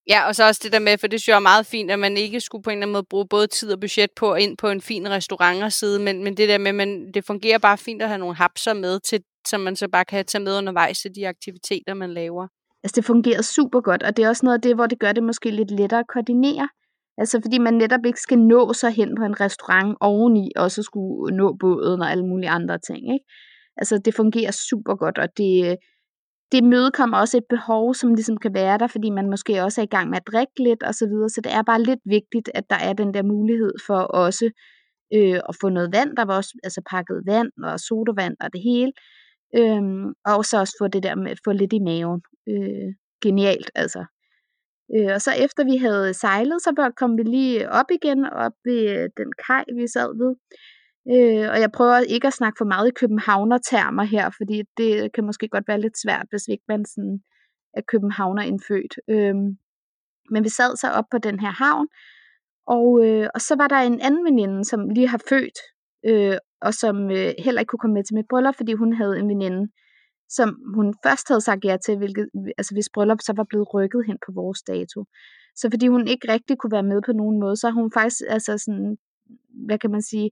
Ja, 0.08 0.26
og 0.26 0.34
så 0.34 0.46
også 0.46 0.60
det 0.64 0.72
der 0.72 0.78
med, 0.78 0.98
for 0.98 1.06
det 1.06 1.20
synes 1.20 1.28
jeg 1.28 1.36
er 1.36 1.40
meget 1.40 1.66
fint, 1.66 1.90
at 1.90 1.98
man 1.98 2.16
ikke 2.16 2.40
skulle 2.40 2.62
på 2.62 2.70
en 2.70 2.76
eller 2.78 2.84
anden 2.84 2.92
måde 2.92 3.06
bruge 3.10 3.26
både 3.28 3.46
tid 3.46 3.72
og 3.72 3.80
budget 3.80 4.10
på 4.16 4.34
ind 4.34 4.56
på 4.56 4.68
en 4.68 4.80
fin 4.80 5.10
restaurant 5.10 5.62
og 5.62 5.72
sidde, 5.72 5.98
men, 5.98 6.24
men 6.24 6.36
det 6.36 6.48
der 6.48 6.58
med, 6.58 6.68
at 6.68 6.74
man, 6.74 7.12
det 7.14 7.24
fungerer 7.24 7.58
bare 7.58 7.78
fint 7.78 8.02
at 8.02 8.08
have 8.08 8.18
nogle 8.18 8.34
hapser 8.34 8.74
med, 8.74 9.00
til, 9.00 9.22
som 9.48 9.60
man 9.60 9.76
så 9.76 9.88
bare 9.88 10.04
kan 10.04 10.24
tage 10.24 10.44
med 10.44 10.58
undervejs 10.58 11.00
til 11.00 11.14
de 11.14 11.28
aktiviteter, 11.28 11.94
man 11.94 12.14
laver. 12.14 12.46
Altså 12.84 12.94
det 12.96 13.04
fungerer 13.04 13.42
super 13.42 13.80
godt, 13.80 14.02
og 14.02 14.16
det 14.16 14.24
er 14.24 14.28
også 14.28 14.46
noget 14.46 14.58
af 14.58 14.62
det, 14.62 14.74
hvor 14.74 14.86
det 14.86 14.98
gør 14.98 15.12
det 15.12 15.22
måske 15.22 15.50
lidt 15.50 15.70
lettere 15.70 16.00
at 16.00 16.06
koordinere. 16.14 16.68
Altså 17.18 17.40
fordi 17.42 17.58
man 17.58 17.74
netop 17.74 18.06
ikke 18.06 18.20
skal 18.20 18.38
nå 18.38 18.72
sig 18.72 18.90
hen 18.90 19.16
på 19.18 19.24
en 19.24 19.40
restaurant 19.40 19.96
oveni, 20.00 20.52
og 20.56 20.70
så 20.70 20.82
skulle 20.82 21.36
nå 21.36 21.56
båden 21.60 22.00
og 22.00 22.10
alle 22.10 22.26
mulige 22.26 22.50
andre 22.50 22.78
ting. 22.78 23.14
Ikke? 23.14 23.24
Altså 23.76 23.98
det 24.04 24.14
fungerer 24.14 24.50
super 24.50 24.94
godt, 24.96 25.18
og 25.18 25.28
det, 25.36 25.76
det 26.52 26.64
mødekommer 26.64 27.18
også 27.18 27.36
et 27.36 27.46
behov, 27.48 27.94
som 27.94 28.14
ligesom 28.14 28.36
kan 28.36 28.54
være 28.54 28.78
der, 28.78 28.86
fordi 28.86 29.10
man 29.10 29.30
måske 29.30 29.62
også 29.62 29.80
er 29.80 29.84
i 29.84 29.94
gang 29.96 30.10
med 30.10 30.16
at 30.16 30.26
drikke 30.32 30.62
lidt 30.62 30.82
og 30.82 30.94
så 30.94 31.06
videre. 31.06 31.28
Så 31.28 31.40
det 31.40 31.52
er 31.52 31.62
bare 31.62 31.82
lidt 31.82 32.00
vigtigt, 32.04 32.50
at 32.54 32.64
der 32.70 32.76
er 32.76 32.92
den 32.92 33.14
der 33.14 33.22
mulighed 33.22 33.72
for 33.86 33.98
også 33.98 34.50
øh, 35.14 35.40
at 35.48 35.56
få 35.60 35.68
noget 35.68 35.92
vand. 35.92 36.16
Der 36.16 36.24
var 36.24 36.36
også 36.36 36.54
altså 36.64 36.82
pakket 36.90 37.22
vand 37.26 37.50
og 37.64 37.80
sodavand 37.80 38.36
og 38.40 38.52
det 38.52 38.62
hele. 38.62 38.92
øh, 39.58 39.82
og 40.24 40.44
så 40.44 40.58
også 40.60 40.76
få 40.80 40.88
det 40.88 41.02
der 41.02 41.14
med 41.14 41.30
at 41.30 41.40
få 41.44 41.52
lidt 41.52 41.72
i 41.72 41.78
maven. 41.78 42.20
Øh, 42.48 42.88
genialt 43.22 43.70
altså. 43.74 44.04
Øh, 44.94 45.10
og 45.14 45.20
så 45.20 45.30
efter 45.44 45.64
vi 45.64 45.76
havde 45.76 46.14
sejlet, 46.14 46.62
så 46.62 46.92
kom 46.96 47.18
vi 47.18 47.22
lige 47.22 47.70
op 47.70 47.90
igen, 47.90 48.24
op 48.24 48.52
ved 48.64 49.08
den 49.16 49.30
kaj, 49.46 49.64
vi 49.78 49.86
sad 49.86 50.10
ved. 50.22 50.34
Øh, 51.10 51.50
og 51.52 51.60
jeg 51.60 51.70
prøver 51.72 51.98
ikke 51.98 52.26
at 52.26 52.32
snakke 52.32 52.56
for 52.58 52.64
meget 52.64 52.88
i 52.88 52.98
københavner-termer 53.00 54.02
her, 54.02 54.30
fordi 54.38 54.62
det 54.76 55.12
kan 55.14 55.24
måske 55.24 55.48
godt 55.48 55.68
være 55.68 55.80
lidt 55.80 55.98
svært, 56.02 56.26
hvis 56.30 56.48
ikke 56.48 56.64
man 56.68 56.84
sådan 56.84 57.18
er 57.74 57.82
københavner 57.88 58.42
indfødt. 58.42 58.94
Øh, 59.08 59.34
men 60.30 60.44
vi 60.44 60.48
sad 60.48 60.76
så 60.76 60.88
op 60.90 61.04
på 61.10 61.18
den 61.18 61.40
her 61.40 61.50
havn, 61.50 61.88
og, 62.66 63.06
øh, 63.06 63.28
og 63.34 63.40
så 63.40 63.54
var 63.56 63.68
der 63.68 63.76
en 63.76 64.00
anden 64.00 64.24
veninde, 64.24 64.64
som 64.64 64.88
lige 64.88 65.08
har 65.08 65.22
født, 65.28 65.58
øh, 66.06 66.36
og 66.60 66.74
som 66.74 67.10
øh, 67.10 67.32
heller 67.44 67.60
ikke 67.60 67.70
kunne 67.70 67.84
komme 67.84 67.94
med 67.94 68.04
til 68.04 68.14
mit 68.14 68.28
bryllup, 68.30 68.56
fordi 68.56 68.72
hun 68.72 68.92
havde 68.92 69.18
en 69.18 69.28
veninde, 69.28 69.72
som 70.28 70.48
hun 70.74 70.94
først 71.06 71.28
havde 71.28 71.40
sagt 71.40 71.64
ja 71.64 71.76
til, 71.84 71.96
hvilket, 71.96 72.28
altså 72.58 72.74
hvis 72.74 72.90
bryllup 72.94 73.20
så 73.20 73.32
var 73.36 73.46
blevet 73.48 73.74
rykket 73.74 74.06
hen 74.06 74.18
på 74.26 74.32
vores 74.32 74.62
dato. 74.62 75.04
Så 75.56 75.68
fordi 75.70 75.86
hun 75.86 76.08
ikke 76.08 76.32
rigtig 76.32 76.58
kunne 76.58 76.72
være 76.72 76.90
med 76.92 77.00
på 77.06 77.12
nogen 77.12 77.40
måde, 77.40 77.56
så 77.56 77.66
har 77.70 77.74
hun 77.74 77.92
faktisk, 77.92 78.20
altså 78.28 78.58
sådan, 78.58 78.96
hvad 79.66 79.78
kan 79.78 79.90
man 79.90 80.02
sige, 80.02 80.30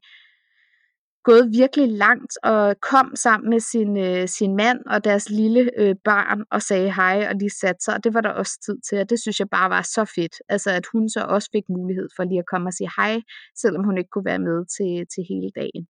gået 1.25 1.50
virkelig 1.59 1.89
langt 1.89 2.33
og 2.43 2.81
kom 2.81 3.17
sammen 3.17 3.50
med 3.50 3.61
sin, 3.61 3.97
øh, 3.97 4.29
sin 4.29 4.57
mand 4.57 4.81
og 4.87 5.05
deres 5.05 5.31
lille 5.31 5.71
øh, 5.79 5.95
barn 6.05 6.45
og 6.50 6.62
sagde 6.62 6.95
hej 6.95 7.27
og 7.31 7.41
de 7.41 7.59
satte 7.61 7.85
sig, 7.85 7.95
og 7.95 8.05
det 8.05 8.15
var 8.15 8.21
der 8.21 8.31
også 8.31 8.55
tid 8.67 8.79
til, 8.89 8.99
og 8.99 9.11
det 9.11 9.21
synes 9.21 9.41
jeg 9.41 9.49
bare 9.50 9.71
var 9.71 9.83
så 9.83 10.05
fedt, 10.15 10.35
altså 10.49 10.71
at 10.71 10.87
hun 10.93 11.09
så 11.09 11.21
også 11.21 11.49
fik 11.53 11.65
mulighed 11.69 12.09
for 12.17 12.25
lige 12.25 12.39
at 12.39 12.50
komme 12.53 12.69
og 12.69 12.73
sige 12.73 12.91
hej, 12.97 13.21
selvom 13.57 13.85
hun 13.85 13.99
ikke 13.99 14.11
kunne 14.11 14.31
være 14.33 14.45
med 14.49 14.59
til, 14.77 14.93
til 15.15 15.23
hele 15.31 15.50
dagen. 15.61 15.85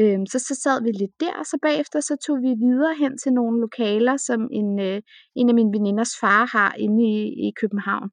Øhm, 0.00 0.26
så, 0.26 0.38
så 0.38 0.54
sad 0.62 0.82
vi 0.82 0.90
lidt 0.90 1.14
der, 1.20 1.34
og 1.40 1.46
så 1.46 1.56
bagefter 1.62 2.00
så 2.00 2.16
tog 2.26 2.36
vi 2.46 2.52
videre 2.66 2.94
hen 3.02 3.18
til 3.18 3.32
nogle 3.32 3.60
lokaler, 3.60 4.16
som 4.16 4.40
en, 4.52 4.80
øh, 4.80 5.00
en 5.36 5.48
af 5.48 5.54
mine 5.54 5.72
veninders 5.76 6.14
far 6.20 6.42
har 6.56 6.74
inde 6.78 7.02
i, 7.12 7.16
i 7.46 7.52
København. 7.60 8.08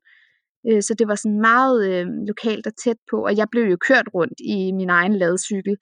Øh, 0.68 0.82
så 0.82 0.94
det 1.00 1.08
var 1.08 1.16
sådan 1.16 1.42
meget 1.42 1.78
øh, 1.92 2.06
lokalt 2.28 2.68
og 2.68 2.74
tæt 2.84 3.00
på, 3.12 3.18
og 3.28 3.38
jeg 3.38 3.48
blev 3.52 3.64
jo 3.64 3.78
kørt 3.88 4.08
rundt 4.14 4.40
i 4.56 4.72
min 4.72 4.90
egen 4.90 5.16
ladcykel 5.16 5.78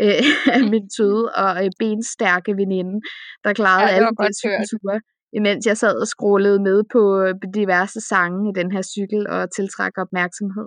øh, 0.00 0.24
af 0.56 0.62
min 0.72 0.90
søde 0.96 1.24
og 1.42 1.64
øh, 1.64 1.70
benstærke 1.78 2.52
veninde, 2.56 3.00
der 3.44 3.52
klarede 3.52 3.90
ja, 3.90 3.96
alle 3.96 4.08
de 4.08 4.28
cykelture. 4.42 5.00
imens 5.38 5.66
jeg 5.66 5.76
sad 5.76 5.94
og 6.00 6.06
scrollede 6.06 6.60
med 6.68 6.78
på 6.92 7.02
diverse 7.54 8.00
sange 8.00 8.50
i 8.50 8.52
den 8.60 8.72
her 8.72 8.82
cykel 8.82 9.26
og 9.28 9.52
tiltrække 9.56 10.00
opmærksomhed. 10.00 10.66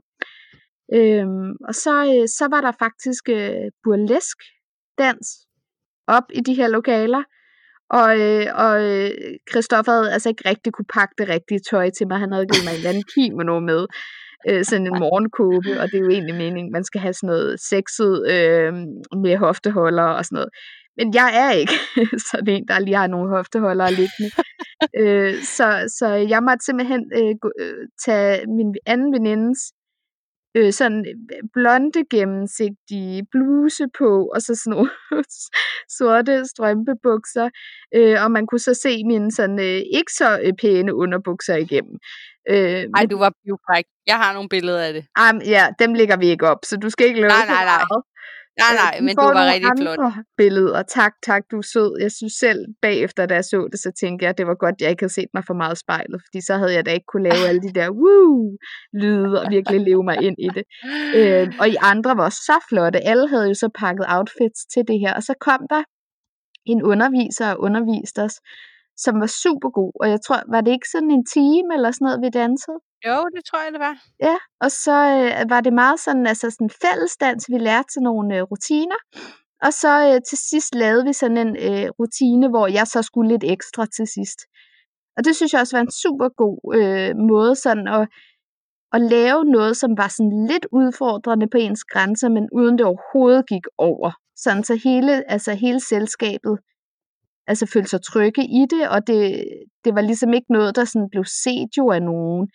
Øhm, 0.94 1.51
og 1.67 1.74
så, 1.84 1.96
øh, 2.13 2.27
så 2.38 2.46
var 2.53 2.62
der 2.62 2.72
faktisk 2.86 3.24
øh, 3.29 3.65
burlesk 3.84 4.38
dans 4.98 5.27
op 6.08 6.27
i 6.34 6.41
de 6.48 6.53
her 6.53 6.67
lokaler, 6.67 7.24
og, 7.89 8.10
øh, 8.20 8.48
og 8.65 8.74
øh, 8.91 9.12
Christoffer 9.51 9.91
havde 9.91 10.13
altså 10.13 10.29
ikke 10.29 10.50
rigtig 10.50 10.74
kunne 10.74 10.94
pakke 10.94 11.15
det 11.17 11.29
rigtige 11.29 11.60
tøj 11.70 11.89
til 11.98 12.08
mig. 12.08 12.20
Han 12.20 12.32
havde 12.32 12.48
givet 12.51 12.65
mig 12.65 12.72
en 12.72 12.77
eller 12.77 12.89
anden 12.89 13.10
kimono 13.15 13.60
med, 13.60 13.82
øh, 14.49 14.65
sådan 14.65 14.87
en 14.87 14.99
morgenkåbe, 14.99 15.81
og 15.81 15.85
det 15.91 15.97
er 15.97 16.05
jo 16.05 16.09
egentlig 16.09 16.35
meningen, 16.35 16.71
man 16.71 16.83
skal 16.83 17.01
have 17.01 17.13
sådan 17.13 17.27
noget 17.27 17.59
sexet 17.59 18.13
øh, 18.33 18.73
med 19.23 19.37
hofteholder 19.37 20.03
og 20.03 20.25
sådan 20.25 20.35
noget. 20.35 20.49
Men 20.97 21.13
jeg 21.13 21.29
er 21.43 21.51
ikke 21.51 21.77
sådan 22.31 22.49
en, 22.49 22.67
der 22.67 22.79
lige 22.79 22.95
har 22.95 23.07
nogle 23.07 23.29
hofteholdere 23.35 23.91
liggende. 23.91 24.29
øh, 25.01 25.33
så, 25.57 25.67
så 25.97 26.07
jeg 26.07 26.43
måtte 26.43 26.65
simpelthen 26.65 27.03
øh, 27.19 27.35
gå, 27.41 27.51
øh, 27.59 27.87
tage 28.05 28.47
min 28.57 28.75
anden 28.85 29.13
venindes 29.13 29.59
øh, 30.57 30.73
sådan 30.73 31.05
øh, 31.09 31.43
blonde 31.53 32.03
gennemsigtige 32.11 33.25
bluse 33.31 33.85
på, 33.97 34.31
og 34.33 34.41
så 34.41 34.55
sådan 34.55 34.71
nogle 34.71 34.89
sorte 35.97 36.45
strømpebukser, 36.45 37.49
øh, 37.95 38.23
og 38.23 38.31
man 38.31 38.47
kunne 38.47 38.65
så 38.69 38.73
se 38.73 39.03
mine 39.05 39.31
sådan 39.31 39.59
øh, 39.59 39.81
ikke 39.97 40.13
så 40.17 40.39
øh, 40.43 40.53
pæne 40.61 40.95
underbukser 40.95 41.55
igennem. 41.55 41.97
Øh, 42.49 42.83
Ej, 42.97 43.05
du 43.11 43.17
var 43.17 43.31
pivfræk. 43.43 43.85
Jeg 44.07 44.17
har 44.17 44.33
nogle 44.33 44.49
billeder 44.49 44.81
af 44.87 44.93
det. 44.93 45.03
Um, 45.21 45.41
ja, 45.41 45.63
dem 45.79 45.93
lægger 45.93 46.17
vi 46.17 46.27
ikke 46.27 46.47
op, 46.47 46.61
så 46.63 46.77
du 46.77 46.89
skal 46.89 47.07
ikke 47.07 47.21
love 47.21 47.29
nej, 47.29 47.45
nej, 47.47 47.65
nej. 47.65 47.81
Nej, 48.61 48.71
øh, 48.71 48.77
nej, 48.83 49.01
men 49.05 49.15
du 49.15 49.21
var 49.37 49.45
rigtig 49.53 49.71
flot. 49.79 50.13
billeder. 50.37 50.81
Tak, 50.83 51.13
tak, 51.25 51.43
du 51.51 51.57
er 51.57 51.67
sød. 51.73 51.91
Jeg 52.01 52.11
synes 52.11 52.33
selv, 52.33 52.59
bagefter 52.81 53.25
da 53.25 53.33
jeg 53.33 53.45
så 53.45 53.67
det, 53.71 53.79
så 53.79 53.91
tænkte 54.01 54.23
jeg, 54.23 54.29
at 54.29 54.37
det 54.37 54.47
var 54.47 54.55
godt, 54.55 54.75
at 54.75 54.81
jeg 54.81 54.89
ikke 54.89 55.03
havde 55.03 55.13
set 55.13 55.31
mig 55.33 55.43
for 55.47 55.53
meget 55.53 55.77
spejlet, 55.77 56.21
fordi 56.25 56.45
så 56.45 56.53
havde 56.57 56.73
jeg 56.73 56.85
da 56.85 56.91
ikke 56.91 57.09
kunne 57.11 57.29
lave 57.29 57.47
alle 57.49 57.61
de 57.61 57.73
der 57.79 57.89
woo 57.89 58.57
lyde 58.93 59.41
og 59.41 59.45
virkelig 59.51 59.81
leve 59.81 60.03
mig 60.03 60.17
ind 60.27 60.37
i 60.47 60.49
det. 60.57 60.65
Øh, 61.17 61.53
og 61.59 61.69
I 61.69 61.75
andre 61.81 62.17
var 62.17 62.29
så 62.29 62.57
flotte. 62.69 62.99
Alle 63.11 63.27
havde 63.29 63.47
jo 63.47 63.53
så 63.53 63.69
pakket 63.81 64.05
outfits 64.09 64.61
til 64.73 64.83
det 64.87 64.99
her, 64.99 65.13
og 65.13 65.23
så 65.23 65.33
kom 65.47 65.61
der 65.69 65.83
en 66.65 66.83
underviser 66.83 67.47
og 67.51 67.59
underviste 67.59 68.19
os, 68.27 68.35
som 69.03 69.13
var 69.21 69.31
super 69.43 69.69
god, 69.79 69.91
og 70.01 70.09
jeg 70.09 70.19
tror, 70.25 70.39
var 70.53 70.61
det 70.61 70.71
ikke 70.71 70.89
sådan 70.89 71.11
en 71.11 71.25
time 71.25 71.69
eller 71.75 71.91
sådan 71.91 72.05
noget, 72.05 72.21
vi 72.21 72.29
dansede? 72.29 72.79
Jo, 73.07 73.17
det 73.35 73.41
tror 73.45 73.59
jeg, 73.63 73.71
det 73.75 73.79
var. 73.87 73.95
Ja, 74.27 74.37
og 74.63 74.71
så 74.71 74.97
øh, 75.17 75.49
var 75.49 75.61
det 75.61 75.73
meget 75.73 75.99
sådan, 75.99 76.27
altså 76.27 76.49
sådan 76.49 76.73
fællesdans, 76.83 77.43
vi 77.51 77.57
lærte 77.57 77.87
til 77.93 78.01
nogle 78.01 78.37
øh, 78.37 78.43
rutiner, 78.51 78.99
og 79.65 79.73
så 79.73 79.91
øh, 80.09 80.21
til 80.29 80.37
sidst 80.49 80.75
lavede 80.75 81.05
vi 81.05 81.13
sådan 81.13 81.37
en 81.37 81.55
øh, 81.67 81.87
rutine, 81.99 82.47
hvor 82.49 82.67
jeg 82.67 82.87
så 82.87 83.01
skulle 83.01 83.29
lidt 83.33 83.43
ekstra 83.43 83.85
til 83.85 84.07
sidst. 84.07 84.39
Og 85.17 85.25
det 85.25 85.35
synes 85.35 85.53
jeg 85.53 85.61
også 85.61 85.77
var 85.77 85.81
en 85.81 85.91
super 86.03 86.29
god 86.43 86.57
øh, 86.79 87.11
måde 87.31 87.55
sådan 87.55 87.87
at, 87.87 88.07
at 88.95 89.01
lave 89.01 89.45
noget, 89.45 89.77
som 89.77 89.91
var 89.97 90.07
sådan 90.07 90.47
lidt 90.51 90.65
udfordrende 90.71 91.47
på 91.47 91.57
ens 91.57 91.83
grænser, 91.83 92.29
men 92.29 92.49
uden 92.51 92.77
det 92.77 92.85
overhovedet 92.85 93.47
gik 93.47 93.65
over. 93.77 94.11
Sådan 94.35 94.63
så 94.63 94.75
hele, 94.83 95.31
altså 95.31 95.53
hele 95.53 95.79
selskabet 95.79 96.59
altså 97.47 97.65
følte 97.65 97.89
sig 97.89 98.01
trygge 98.03 98.43
i 98.43 98.65
det, 98.69 98.89
og 98.89 99.07
det, 99.07 99.45
det 99.85 99.95
var 99.95 100.01
ligesom 100.01 100.33
ikke 100.33 100.51
noget, 100.53 100.75
der 100.75 100.85
sådan 100.85 101.09
blev 101.11 101.25
set 101.25 101.69
jo 101.77 101.91
af 101.91 102.01
nogen. 102.01 102.49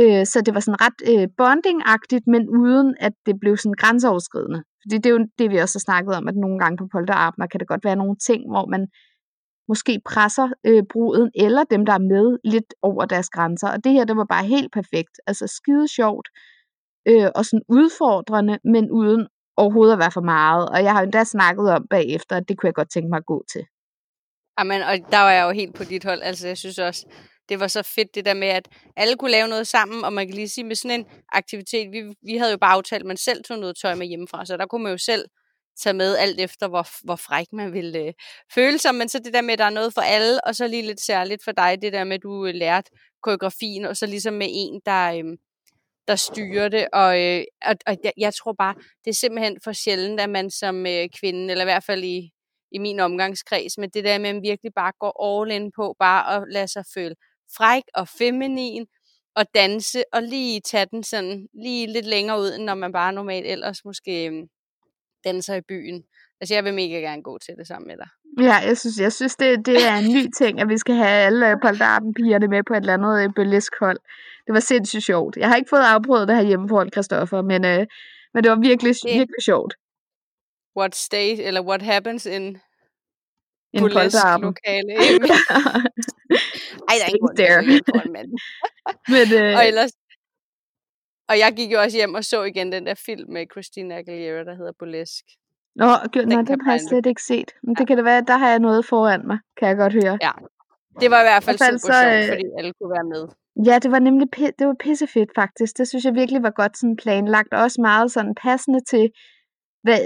Øh, 0.00 0.26
så 0.26 0.40
det 0.46 0.54
var 0.54 0.60
sådan 0.60 0.82
ret 0.86 0.98
øh, 1.12 1.26
bonding-agtigt, 1.40 2.26
men 2.26 2.48
uden 2.48 2.94
at 3.00 3.12
det 3.26 3.34
blev 3.40 3.56
sådan 3.56 3.80
grænseoverskridende. 3.82 4.62
Fordi 4.82 4.96
det 4.96 5.06
er 5.06 5.10
jo 5.10 5.26
det, 5.38 5.50
vi 5.50 5.56
også 5.56 5.76
har 5.78 5.86
snakket 5.88 6.14
om, 6.14 6.28
at 6.28 6.36
nogle 6.36 6.58
gange 6.58 6.76
på 6.76 6.86
polterabner 6.92 7.46
kan 7.46 7.60
det 7.60 7.68
godt 7.68 7.84
være 7.84 7.96
nogle 7.96 8.16
ting, 8.28 8.40
hvor 8.52 8.66
man 8.66 8.86
måske 9.68 10.00
presser 10.04 10.48
øh, 10.66 10.82
bruden 10.92 11.30
eller 11.34 11.64
dem, 11.64 11.86
der 11.86 11.92
er 11.92 12.08
med, 12.14 12.38
lidt 12.44 12.74
over 12.82 13.04
deres 13.04 13.30
grænser. 13.30 13.68
Og 13.68 13.84
det 13.84 13.92
her, 13.92 14.04
det 14.04 14.16
var 14.16 14.24
bare 14.24 14.44
helt 14.44 14.72
perfekt. 14.72 15.14
Altså 15.26 15.46
skide 15.46 15.88
sjovt 15.88 16.28
øh, 17.08 17.28
og 17.34 17.44
sådan 17.44 17.62
udfordrende, 17.68 18.58
men 18.64 18.90
uden 18.90 19.26
overhovedet 19.56 19.92
at 19.92 19.98
være 19.98 20.10
for 20.10 20.20
meget. 20.20 20.68
Og 20.68 20.82
jeg 20.84 20.92
har 20.92 21.02
endda 21.02 21.24
snakket 21.24 21.70
om 21.70 21.86
bagefter, 21.90 22.36
at 22.36 22.48
det 22.48 22.58
kunne 22.58 22.68
jeg 22.68 22.74
godt 22.74 22.90
tænke 22.90 23.08
mig 23.08 23.16
at 23.16 23.26
gå 23.26 23.44
til. 23.52 23.64
Amen, 24.58 24.82
og 24.82 24.98
der 25.12 25.18
var 25.18 25.32
jeg 25.32 25.44
jo 25.44 25.50
helt 25.50 25.74
på 25.74 25.84
dit 25.84 26.04
hold. 26.04 26.22
Altså, 26.22 26.46
jeg 26.46 26.58
synes 26.58 26.78
også, 26.78 27.06
det 27.48 27.60
var 27.60 27.68
så 27.68 27.82
fedt 27.82 28.14
det 28.14 28.24
der 28.24 28.34
med, 28.34 28.48
at 28.48 28.68
alle 28.96 29.16
kunne 29.16 29.30
lave 29.30 29.48
noget 29.48 29.66
sammen, 29.66 30.04
og 30.04 30.12
man 30.12 30.26
kan 30.26 30.34
lige 30.34 30.48
sige 30.48 30.64
med 30.64 30.76
sådan 30.76 31.00
en 31.00 31.06
aktivitet, 31.32 31.92
vi, 31.92 32.14
vi 32.22 32.36
havde 32.36 32.50
jo 32.50 32.58
bare 32.58 32.72
aftalt, 32.72 33.02
at 33.02 33.06
man 33.06 33.16
selv 33.16 33.44
tog 33.44 33.58
noget 33.58 33.76
tøj 33.82 33.94
med 33.94 34.06
hjemmefra, 34.06 34.46
så 34.46 34.56
der 34.56 34.66
kunne 34.66 34.82
man 34.82 34.92
jo 34.92 34.98
selv 34.98 35.24
tage 35.82 35.94
med 35.94 36.16
alt 36.16 36.40
efter, 36.40 36.68
hvor, 36.68 36.86
hvor 37.04 37.16
fræk 37.16 37.46
man 37.52 37.72
ville 37.72 37.98
øh, 37.98 38.12
føle 38.54 38.78
sig, 38.78 38.94
men 38.94 39.08
så 39.08 39.18
det 39.18 39.34
der 39.34 39.42
med, 39.42 39.52
at 39.52 39.58
der 39.58 39.64
er 39.64 39.70
noget 39.70 39.94
for 39.94 40.00
alle, 40.00 40.44
og 40.44 40.56
så 40.56 40.68
lige 40.68 40.86
lidt 40.86 41.00
særligt 41.00 41.44
for 41.44 41.52
dig, 41.52 41.78
det 41.82 41.92
der 41.92 42.04
med, 42.04 42.14
at 42.14 42.22
du 42.22 42.46
øh, 42.46 42.54
lærte 42.54 42.90
koreografien, 43.22 43.84
og 43.84 43.96
så 43.96 44.06
ligesom 44.06 44.34
med 44.34 44.48
en, 44.50 44.80
der, 44.86 45.12
øh, 45.12 45.24
der 46.08 46.16
styrer 46.16 46.68
det, 46.68 46.88
og, 46.92 47.22
øh, 47.22 47.44
og, 47.64 47.74
og 47.86 47.96
jeg, 48.04 48.12
jeg 48.16 48.34
tror 48.34 48.52
bare, 48.52 48.74
det 49.04 49.10
er 49.10 49.14
simpelthen 49.14 49.58
for 49.64 49.72
sjældent, 49.72 50.20
at 50.20 50.30
man 50.30 50.50
som 50.50 50.86
øh, 50.86 51.08
kvinde, 51.20 51.50
eller 51.50 51.64
i 51.64 51.70
hvert 51.72 51.84
fald 51.84 52.04
i, 52.04 52.30
i 52.72 52.78
min 52.78 53.00
omgangskreds, 53.00 53.78
med 53.78 53.88
det 53.88 54.04
der 54.04 54.18
med, 54.18 54.28
at 54.28 54.34
man 54.34 54.42
virkelig 54.42 54.72
bare 54.74 54.92
går 55.00 55.14
all 55.24 55.50
in 55.50 55.72
på, 55.76 55.96
bare 55.98 56.36
at 56.36 56.44
lade 56.50 56.68
sig 56.68 56.84
føle 56.94 57.14
fræk 57.56 57.82
og 57.94 58.08
feminin, 58.08 58.86
og 59.38 59.44
danse, 59.54 60.02
og 60.12 60.22
lige 60.22 60.60
tage 60.60 60.86
den 60.90 61.02
sådan 61.02 61.46
lige 61.64 61.92
lidt 61.92 62.06
længere 62.06 62.40
ud, 62.40 62.54
end 62.54 62.64
når 62.64 62.74
man 62.74 62.92
bare 62.92 63.12
normalt 63.12 63.46
ellers 63.46 63.84
måske 63.84 64.26
øhm, 64.26 64.46
danser 65.24 65.54
i 65.54 65.60
byen. 65.68 66.02
Altså, 66.40 66.54
jeg 66.54 66.64
vil 66.64 66.74
mega 66.74 66.94
gerne 66.94 67.22
gå 67.22 67.38
til 67.38 67.54
det 67.58 67.66
sammen 67.66 67.88
med 67.88 67.96
dig. 67.96 68.08
Ja, 68.40 68.56
jeg 68.68 68.78
synes, 68.78 68.98
jeg 69.00 69.12
synes 69.12 69.36
det, 69.36 69.66
det 69.66 69.86
er 69.86 69.96
en 69.96 70.12
ny 70.14 70.22
ting, 70.38 70.60
at 70.60 70.68
vi 70.68 70.78
skal 70.78 70.94
have 70.94 71.26
alle 71.26 71.56
polterappen-pigerne 71.62 72.48
med 72.48 72.62
på 72.68 72.72
et 72.72 72.80
eller 72.80 72.94
andet 72.94 73.24
øh, 73.24 73.30
burlesk 73.36 73.72
hold. 73.80 73.98
Det 74.46 74.52
var 74.54 74.60
sindssygt 74.60 75.04
sjovt. 75.04 75.36
Jeg 75.36 75.48
har 75.48 75.56
ikke 75.56 75.68
fået 75.68 75.80
afprøvet 75.80 76.28
det 76.28 76.36
her 76.36 76.42
hjemme 76.42 76.68
foran 76.68 76.90
Christoffer, 76.94 77.42
men, 77.42 77.64
øh, 77.64 77.86
men 78.34 78.44
det 78.44 78.50
var 78.50 78.60
virkelig, 78.60 78.94
det, 78.94 79.14
virkelig 79.18 79.42
sjovt. 79.44 79.74
What 80.78 80.94
state, 80.94 81.38
eller 81.48 81.62
what 81.62 81.82
happens 81.82 82.26
in 82.26 82.58
en 83.72 83.82
lokale. 83.82 84.92
Ej, 86.90 86.94
der 86.98 87.06
er 87.06 87.14
ikke 87.18 87.34
der. 87.36 87.56
Men, 89.14 89.26
øh... 89.40 89.56
og 89.58 89.66
ellers, 89.66 89.92
og 91.28 91.38
jeg 91.38 91.52
gik 91.56 91.72
jo 91.72 91.78
også 91.80 91.96
hjem 91.96 92.14
og 92.14 92.24
så 92.24 92.42
igen 92.42 92.72
den 92.72 92.86
der 92.86 92.94
film 93.06 93.32
med 93.32 93.46
Christina 93.52 93.98
Aguilera, 93.98 94.44
der 94.44 94.54
hedder 94.54 94.72
Burlesque. 94.78 95.28
Nå, 95.76 95.86
den, 96.14 96.28
nej, 96.28 96.42
den 96.42 96.60
har 96.60 96.72
jeg 96.72 96.80
slet 96.88 97.06
ikke 97.06 97.22
set. 97.22 97.50
Men 97.62 97.74
ja. 97.74 97.78
det 97.78 97.86
kan 97.86 97.96
det 97.96 98.04
være, 98.04 98.24
der 98.26 98.36
har 98.36 98.50
jeg 98.50 98.58
noget 98.58 98.86
foran 98.86 99.26
mig, 99.26 99.38
kan 99.58 99.68
jeg 99.68 99.76
godt 99.76 99.92
høre. 99.92 100.18
Ja, 100.22 100.32
det 101.00 101.10
var 101.10 101.20
i 101.20 101.26
hvert 101.28 101.44
fald, 101.44 101.56
I 101.56 101.58
hvert 101.58 101.70
fald 101.70 101.78
super 101.78 101.94
så, 101.94 102.02
sjovt, 102.02 102.22
øh, 102.22 102.28
fordi 102.28 102.46
alle 102.58 102.72
kunne 102.78 102.92
være 102.96 103.08
med. 103.14 103.24
Ja, 103.68 103.78
det 103.78 103.90
var 103.90 103.98
nemlig 103.98 104.26
det 104.58 104.66
var 104.66 104.76
pissefedt 104.80 105.30
faktisk. 105.34 105.78
Det 105.78 105.88
synes 105.88 106.04
jeg 106.04 106.14
virkelig 106.14 106.42
var 106.42 106.50
godt 106.50 106.78
sådan 106.78 106.96
planlagt, 106.96 107.52
og 107.54 107.62
også 107.62 107.80
meget 107.80 108.12
sådan 108.12 108.34
passende 108.34 108.80
til 108.92 109.10
hvad, 109.82 109.98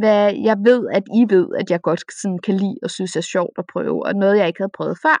hvad 0.00 0.34
jeg 0.48 0.56
ved, 0.68 0.82
at 0.98 1.02
I 1.20 1.22
ved, 1.34 1.46
at 1.60 1.70
jeg 1.70 1.80
godt 1.82 2.02
sådan 2.22 2.38
kan 2.46 2.54
lide 2.56 2.78
og 2.82 2.90
synes 2.90 3.16
er 3.16 3.20
sjovt 3.20 3.56
at 3.58 3.64
prøve, 3.72 4.06
og 4.06 4.14
noget, 4.14 4.38
jeg 4.38 4.46
ikke 4.46 4.60
havde 4.60 4.76
prøvet 4.78 4.98
før. 5.02 5.18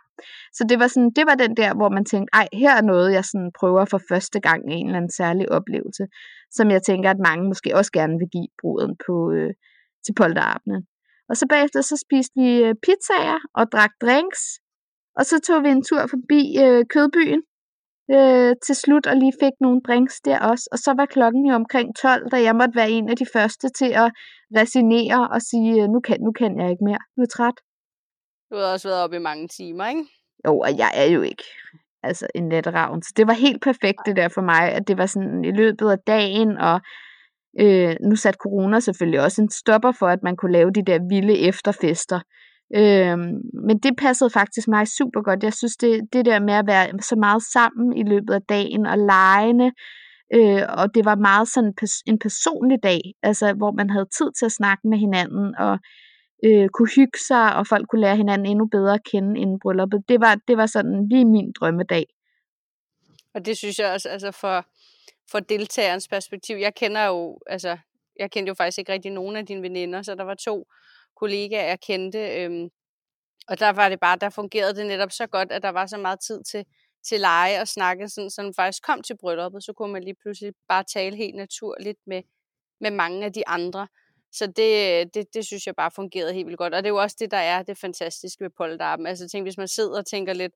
Så 0.52 0.62
det 0.68 0.78
var, 0.78 0.86
sådan, 0.86 1.10
det 1.16 1.24
var 1.26 1.34
den 1.34 1.56
der, 1.56 1.74
hvor 1.74 1.88
man 1.88 2.04
tænkte, 2.04 2.30
ej, 2.32 2.48
her 2.52 2.74
er 2.76 2.82
noget, 2.82 3.12
jeg 3.12 3.24
sådan 3.24 3.50
prøver 3.60 3.84
for 3.84 4.00
første 4.10 4.40
gang 4.40 4.72
i 4.72 4.74
en 4.74 4.86
eller 4.86 4.96
anden 4.96 5.16
særlig 5.20 5.52
oplevelse, 5.52 6.04
som 6.50 6.70
jeg 6.70 6.82
tænker, 6.82 7.10
at 7.10 7.24
mange 7.28 7.48
måske 7.48 7.76
også 7.76 7.92
gerne 7.92 8.16
vil 8.18 8.28
give 8.32 8.48
bruden 8.60 8.96
på, 9.06 9.32
øh, 9.32 9.52
til 10.04 10.14
polterappenen. 10.14 10.82
Og 11.28 11.36
så 11.36 11.46
bagefter 11.48 11.80
så 11.80 11.96
spiste 12.06 12.34
vi 12.40 12.50
øh, 12.64 12.74
pizzaer 12.84 13.38
og 13.54 13.64
drak 13.72 13.92
drinks, 14.00 14.42
og 15.18 15.24
så 15.26 15.40
tog 15.46 15.62
vi 15.62 15.68
en 15.68 15.84
tur 15.88 16.02
forbi 16.14 16.40
øh, 16.64 16.84
Kødbyen, 16.92 17.42
øh, 18.14 18.54
til 18.66 18.74
slut 18.74 19.06
og 19.06 19.16
lige 19.16 19.32
fik 19.42 19.52
nogle 19.60 19.80
drinks 19.86 20.20
der 20.20 20.38
også. 20.38 20.68
Og 20.72 20.78
så 20.78 20.94
var 20.96 21.06
klokken 21.06 21.46
jo 21.46 21.54
omkring 21.54 21.96
12, 21.96 22.30
da 22.30 22.42
jeg 22.42 22.56
måtte 22.56 22.76
være 22.76 22.90
en 22.90 23.08
af 23.08 23.16
de 23.16 23.26
første 23.32 23.68
til 23.68 23.90
at 24.02 24.12
resignere 24.56 25.28
og 25.28 25.42
sige, 25.42 25.82
øh, 25.82 25.88
nu 25.88 26.00
kan, 26.00 26.16
nu 26.20 26.32
kan 26.32 26.60
jeg 26.60 26.70
ikke 26.70 26.84
mere. 26.84 27.02
Nu 27.16 27.22
er 27.22 27.26
træt. 27.26 27.58
Du 28.50 28.56
har 28.56 28.72
også 28.72 28.88
været 28.88 29.02
oppe 29.04 29.16
i 29.16 29.26
mange 29.30 29.48
timer, 29.48 29.86
ikke? 29.88 30.04
Jo, 30.46 30.58
og 30.58 30.78
jeg 30.78 30.90
er 30.94 31.04
jo 31.04 31.22
ikke 31.22 31.44
altså 32.02 32.26
en 32.34 32.48
netravn. 32.48 33.02
Så 33.02 33.12
det 33.16 33.26
var 33.26 33.32
helt 33.32 33.62
perfekt 33.62 33.98
det 34.06 34.16
der 34.16 34.28
for 34.28 34.42
mig, 34.42 34.72
at 34.72 34.88
det 34.88 34.98
var 34.98 35.06
sådan 35.06 35.44
i 35.44 35.50
løbet 35.50 35.90
af 35.90 35.98
dagen, 35.98 36.58
og 36.58 36.80
øh, 37.60 37.96
nu 38.00 38.16
satte 38.16 38.38
corona 38.42 38.80
selvfølgelig 38.80 39.20
også 39.20 39.42
en 39.42 39.50
stopper 39.50 39.92
for, 39.92 40.08
at 40.08 40.22
man 40.22 40.36
kunne 40.36 40.52
lave 40.52 40.70
de 40.70 40.84
der 40.84 40.98
vilde 41.08 41.38
efterfester. 41.38 42.20
Øhm, 42.74 43.40
men 43.66 43.78
det 43.78 43.96
passede 43.98 44.30
faktisk 44.30 44.68
mig 44.68 44.88
super 44.88 45.22
godt. 45.22 45.42
Jeg 45.42 45.54
synes, 45.54 45.76
det, 45.76 46.00
det 46.12 46.24
der 46.24 46.40
med 46.40 46.54
at 46.54 46.66
være 46.66 46.88
så 47.02 47.16
meget 47.16 47.42
sammen 47.52 47.96
i 47.96 48.02
løbet 48.02 48.34
af 48.34 48.42
dagen 48.42 48.86
og 48.86 48.98
legende, 48.98 49.72
øh, 50.34 50.62
og 50.68 50.94
det 50.94 51.04
var 51.04 51.14
meget 51.14 51.48
sådan 51.48 51.74
en 52.06 52.18
personlig 52.18 52.78
dag, 52.82 53.00
altså 53.22 53.52
hvor 53.52 53.72
man 53.72 53.90
havde 53.90 54.08
tid 54.18 54.30
til 54.38 54.46
at 54.46 54.52
snakke 54.52 54.88
med 54.88 54.98
hinanden 54.98 55.54
og 55.58 55.78
øh, 56.44 56.68
kunne 56.68 56.90
hygge 56.96 57.18
sig, 57.28 57.56
og 57.56 57.66
folk 57.66 57.88
kunne 57.88 58.00
lære 58.00 58.16
hinanden 58.16 58.46
endnu 58.46 58.66
bedre 58.66 58.94
at 58.94 59.04
kende 59.12 59.40
inden 59.40 59.58
brylluppet. 59.62 60.04
Det 60.08 60.20
var, 60.20 60.34
det 60.48 60.56
var 60.56 60.66
sådan 60.66 61.08
lige 61.08 61.24
min 61.24 61.52
drømmedag. 61.60 62.06
Og 63.34 63.46
det 63.46 63.56
synes 63.56 63.78
jeg 63.78 63.92
også, 63.92 64.08
altså 64.08 64.30
for, 64.30 64.66
for 65.30 65.40
deltagerens 65.40 66.08
perspektiv. 66.08 66.56
Jeg 66.56 66.74
kender 66.74 67.06
jo, 67.06 67.38
altså, 67.46 67.76
jeg 68.20 68.30
kendte 68.30 68.50
jo 68.50 68.54
faktisk 68.54 68.78
ikke 68.78 68.92
rigtig 68.92 69.12
nogen 69.12 69.36
af 69.36 69.46
dine 69.46 69.62
veninder, 69.62 70.02
så 70.02 70.14
der 70.14 70.24
var 70.24 70.34
to 70.34 70.66
kollegaer, 71.16 71.76
kendte, 71.76 72.18
øhm, 72.18 72.70
Og 73.48 73.60
der 73.60 73.70
var 73.70 73.88
det 73.88 74.00
bare, 74.00 74.18
der 74.20 74.30
fungerede 74.30 74.76
det 74.76 74.86
netop 74.86 75.12
så 75.12 75.26
godt, 75.26 75.52
at 75.52 75.62
der 75.62 75.68
var 75.68 75.86
så 75.86 75.98
meget 75.98 76.20
tid 76.20 76.42
til, 76.44 76.64
til 77.08 77.20
lege 77.20 77.60
og 77.60 77.68
snakke, 77.68 78.08
sådan, 78.08 78.30
så 78.30 78.42
man 78.42 78.54
faktisk 78.54 78.82
kom 78.82 79.02
til 79.02 79.16
brylluppet, 79.20 79.64
så 79.64 79.72
kunne 79.72 79.92
man 79.92 80.04
lige 80.04 80.16
pludselig 80.22 80.52
bare 80.68 80.84
tale 80.84 81.16
helt 81.16 81.36
naturligt 81.36 81.98
med, 82.06 82.22
med 82.80 82.90
mange 82.90 83.24
af 83.26 83.32
de 83.32 83.48
andre. 83.48 83.88
Så 84.32 84.46
det, 84.46 85.14
det, 85.14 85.34
det 85.34 85.46
synes 85.46 85.66
jeg 85.66 85.74
bare 85.76 85.90
fungerede 85.90 86.32
helt 86.34 86.46
vildt 86.46 86.58
godt. 86.58 86.74
Og 86.74 86.82
det 86.82 86.88
er 86.88 86.92
jo 86.92 87.02
også 87.02 87.16
det, 87.20 87.30
der 87.30 87.36
er 87.36 87.62
det 87.62 87.78
fantastiske 87.78 88.44
ved 88.44 88.50
polterappen. 88.56 89.06
Altså 89.06 89.28
tænk, 89.28 89.44
hvis 89.44 89.58
man 89.58 89.68
sidder 89.68 89.98
og 89.98 90.06
tænker 90.06 90.32
lidt, 90.32 90.52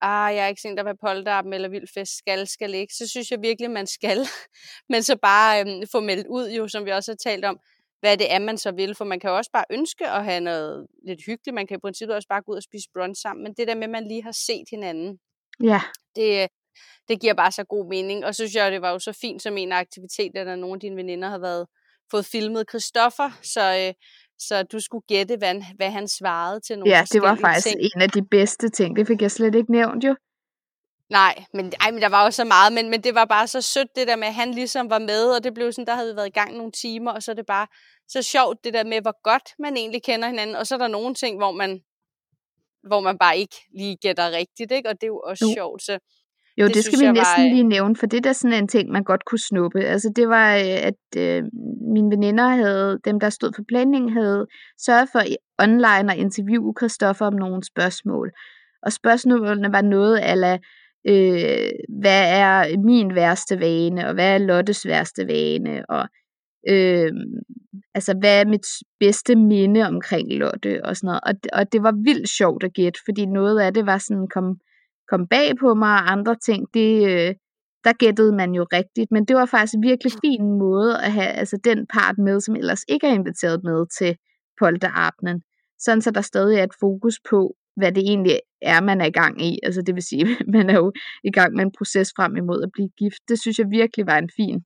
ah, 0.00 0.34
jeg 0.36 0.44
er 0.44 0.48
ikke 0.48 0.60
set 0.60 0.76
der 0.76 0.84
vil 0.84 0.96
polterappen 0.96 1.52
eller 1.52 1.68
vild 1.68 1.88
fest, 1.94 2.18
skal, 2.18 2.46
skal 2.46 2.74
ikke, 2.74 2.94
så 2.94 3.08
synes 3.08 3.30
jeg 3.30 3.42
virkelig, 3.42 3.70
man 3.70 3.86
skal. 3.86 4.18
Men 4.90 5.02
så 5.02 5.16
bare 5.16 5.60
øhm, 5.60 5.86
få 5.92 6.00
meldt 6.00 6.26
ud, 6.26 6.50
jo, 6.50 6.68
som 6.68 6.84
vi 6.84 6.90
også 6.90 7.12
har 7.12 7.16
talt 7.16 7.44
om, 7.44 7.60
hvad 8.04 8.16
det 8.16 8.32
er, 8.34 8.38
man 8.38 8.58
så 8.58 8.70
vil. 8.72 8.94
For 8.94 9.04
man 9.04 9.20
kan 9.20 9.30
også 9.30 9.50
bare 9.52 9.64
ønske 9.70 10.04
at 10.16 10.24
have 10.24 10.40
noget 10.40 10.86
lidt 11.08 11.20
hyggeligt. 11.26 11.54
Man 11.54 11.66
kan 11.66 11.76
i 11.76 11.80
princippet 11.80 12.16
også 12.16 12.28
bare 12.28 12.42
gå 12.42 12.52
ud 12.52 12.56
og 12.56 12.62
spise 12.62 12.88
brunch 12.94 13.22
sammen. 13.22 13.42
Men 13.44 13.52
det 13.56 13.68
der 13.68 13.74
med, 13.74 13.84
at 13.84 13.90
man 13.90 14.08
lige 14.08 14.22
har 14.22 14.36
set 14.46 14.66
hinanden, 14.70 15.18
Ja, 15.62 15.80
det, 16.16 16.48
det 17.08 17.20
giver 17.20 17.34
bare 17.34 17.52
så 17.52 17.64
god 17.64 17.88
mening. 17.88 18.24
Og 18.24 18.34
så 18.34 18.36
synes 18.36 18.54
jeg, 18.54 18.72
det 18.72 18.82
var 18.82 18.90
jo 18.90 18.98
så 18.98 19.12
fint 19.20 19.42
som 19.42 19.56
en 19.56 19.72
af 19.72 19.78
aktiviteterne, 19.78 20.52
at 20.52 20.58
nogle 20.58 20.74
af 20.74 20.80
dine 20.80 20.96
veninder 20.96 21.28
har 21.28 21.38
været, 21.38 21.66
fået 22.10 22.26
filmet 22.26 22.64
Christoffer, 22.70 23.30
så, 23.42 23.64
øh, 23.80 23.92
så 24.38 24.62
du 24.62 24.80
skulle 24.80 25.04
gætte, 25.08 25.36
hvad, 25.36 25.62
hvad 25.76 25.90
han 25.90 26.08
svarede 26.08 26.60
til 26.60 26.78
nogle 26.78 26.96
ja 26.96 27.04
det 27.12 27.22
var 27.22 27.36
faktisk 27.40 27.66
ting. 27.66 27.80
en 27.80 28.02
af 28.02 28.10
de 28.10 28.22
bedste 28.30 28.68
ting. 28.68 28.96
Det 28.96 29.06
fik 29.06 29.22
jeg 29.22 29.30
slet 29.30 29.54
ikke 29.54 29.72
nævnt 29.72 30.04
jo. 30.04 30.14
Nej, 31.10 31.44
men, 31.54 31.72
ej, 31.80 31.90
men 31.90 32.02
der 32.02 32.08
var 32.08 32.24
jo 32.24 32.30
så 32.30 32.44
meget, 32.44 32.72
men, 32.72 32.90
men 32.90 33.00
det 33.00 33.14
var 33.14 33.24
bare 33.24 33.46
så 33.46 33.60
sødt 33.60 33.88
det 33.96 34.08
der 34.08 34.16
med, 34.16 34.28
at 34.28 34.34
han 34.34 34.50
ligesom 34.50 34.90
var 34.90 34.98
med, 34.98 35.24
og 35.36 35.44
det 35.44 35.54
blev 35.54 35.72
sådan, 35.72 35.86
der 35.86 35.94
havde 35.94 36.10
vi 36.12 36.16
været 36.16 36.26
i 36.26 36.38
gang 36.40 36.56
nogle 36.56 36.72
timer, 36.72 37.10
og 37.10 37.22
så 37.22 37.30
er 37.30 37.34
det 37.34 37.46
bare 37.46 37.66
så 38.08 38.22
sjovt 38.22 38.64
det 38.64 38.74
der 38.74 38.84
med, 38.84 39.00
hvor 39.02 39.22
godt 39.22 39.48
man 39.58 39.76
egentlig 39.76 40.02
kender 40.02 40.28
hinanden, 40.28 40.56
og 40.56 40.66
så 40.66 40.74
er 40.74 40.78
der 40.78 40.88
nogle 40.88 41.14
ting, 41.14 41.36
hvor 41.36 41.52
man, 41.52 41.80
hvor 42.88 43.00
man 43.00 43.18
bare 43.18 43.38
ikke 43.38 43.56
lige 43.78 43.96
gætter 43.96 44.30
rigtigt, 44.30 44.72
ikke? 44.72 44.88
og 44.88 44.94
det 44.94 45.02
er 45.02 45.14
jo 45.16 45.20
også 45.20 45.44
Jo. 45.44 45.54
sjovt, 45.54 45.82
så 45.82 45.98
Jo, 46.58 46.66
Det 46.66 46.74
det, 46.74 46.84
skal 46.84 46.98
vi 46.98 47.12
næsten 47.12 47.42
var, 47.42 47.48
øh, 47.48 47.52
lige 47.52 47.62
nævne, 47.62 47.96
for 47.96 48.06
det 48.06 48.16
er 48.16 48.20
da 48.20 48.32
sådan 48.32 48.58
en 48.58 48.68
ting, 48.68 48.90
man 48.90 49.04
godt 49.04 49.24
kunne 49.24 49.38
snuppe. 49.38 49.80
Altså 49.84 50.12
det 50.16 50.28
var, 50.28 50.54
øh, 50.54 50.90
at 50.90 51.02
øh, 51.16 51.42
mine 51.94 52.10
veninder 52.10 52.48
havde, 52.48 52.98
dem 53.04 53.20
der 53.20 53.30
stod 53.30 53.52
for 53.56 53.62
planningen, 53.68 54.12
havde 54.12 54.46
sørget 54.86 55.08
for 55.12 55.22
online 55.58 56.12
at 56.12 56.18
interviewe 56.18 56.74
Christoffer 56.78 57.26
om 57.26 57.32
nogle 57.32 57.64
spørgsmål. 57.64 58.30
Og 58.82 58.92
spørgsmålene 58.92 59.72
var 59.72 59.82
noget 59.82 60.20
ala, 60.22 60.58
øh, 61.08 61.70
hvad 62.00 62.22
er 62.40 62.78
min 62.78 63.14
værste 63.14 63.60
vane, 63.60 64.08
og 64.08 64.14
hvad 64.14 64.34
er 64.34 64.38
Lottes 64.38 64.86
værste 64.86 65.26
vane, 65.26 65.90
og 65.90 66.08
øh, 66.68 67.12
altså 67.94 68.14
hvad 68.20 68.40
er 68.40 68.44
mit 68.44 68.66
bedste 69.00 69.36
minde 69.36 69.86
omkring 69.86 70.32
Lotte, 70.32 70.84
og 70.84 70.96
sådan 70.96 71.06
noget. 71.06 71.20
Og, 71.26 71.34
og 71.52 71.72
det 71.72 71.82
var 71.82 71.92
vildt 72.04 72.28
sjovt 72.28 72.64
at 72.64 72.72
gætte, 72.72 73.00
fordi 73.04 73.26
noget 73.26 73.60
af 73.60 73.74
det 73.74 73.86
var 73.86 73.98
sådan, 73.98 74.28
kom, 74.34 74.56
kom 75.10 75.26
bag 75.26 75.52
på 75.60 75.74
mig, 75.74 75.92
og 75.92 76.12
andre 76.12 76.36
ting, 76.46 76.66
det, 76.74 76.90
øh, 77.10 77.34
der 77.84 77.92
gættede 77.92 78.32
man 78.32 78.52
jo 78.54 78.66
rigtigt. 78.72 79.10
Men 79.10 79.24
det 79.24 79.36
var 79.36 79.46
faktisk 79.46 79.74
en 79.74 79.82
virkelig 79.82 80.12
fin 80.24 80.58
måde 80.58 81.02
at 81.04 81.12
have 81.12 81.26
altså 81.26 81.56
den 81.64 81.86
part 81.94 82.18
med, 82.18 82.40
som 82.40 82.56
ellers 82.56 82.84
ikke 82.88 83.06
er 83.06 83.14
inviteret 83.14 83.60
med 83.64 83.86
til 83.98 84.16
polterabnen, 84.60 85.42
Sådan 85.78 86.02
så 86.02 86.10
der 86.10 86.20
stadig 86.20 86.58
er 86.58 86.64
et 86.64 86.80
fokus 86.80 87.20
på, 87.30 87.54
hvad 87.76 87.92
det 87.92 88.02
egentlig 88.02 88.38
er, 88.64 88.80
man 88.80 89.00
er 89.00 89.04
i 89.04 89.10
gang 89.10 89.42
i. 89.42 89.58
Altså 89.62 89.82
det 89.82 89.94
vil 89.94 90.02
sige, 90.02 90.26
man 90.56 90.70
er 90.70 90.74
jo 90.74 90.92
i 91.24 91.30
gang 91.30 91.54
med 91.54 91.64
en 91.64 91.72
proces 91.78 92.12
frem 92.16 92.36
imod 92.36 92.62
at 92.62 92.70
blive 92.72 92.88
gift. 92.98 93.22
Det 93.28 93.40
synes 93.40 93.58
jeg 93.58 93.66
virkelig 93.70 94.06
var 94.06 94.18
en 94.18 94.30
fin, 94.36 94.64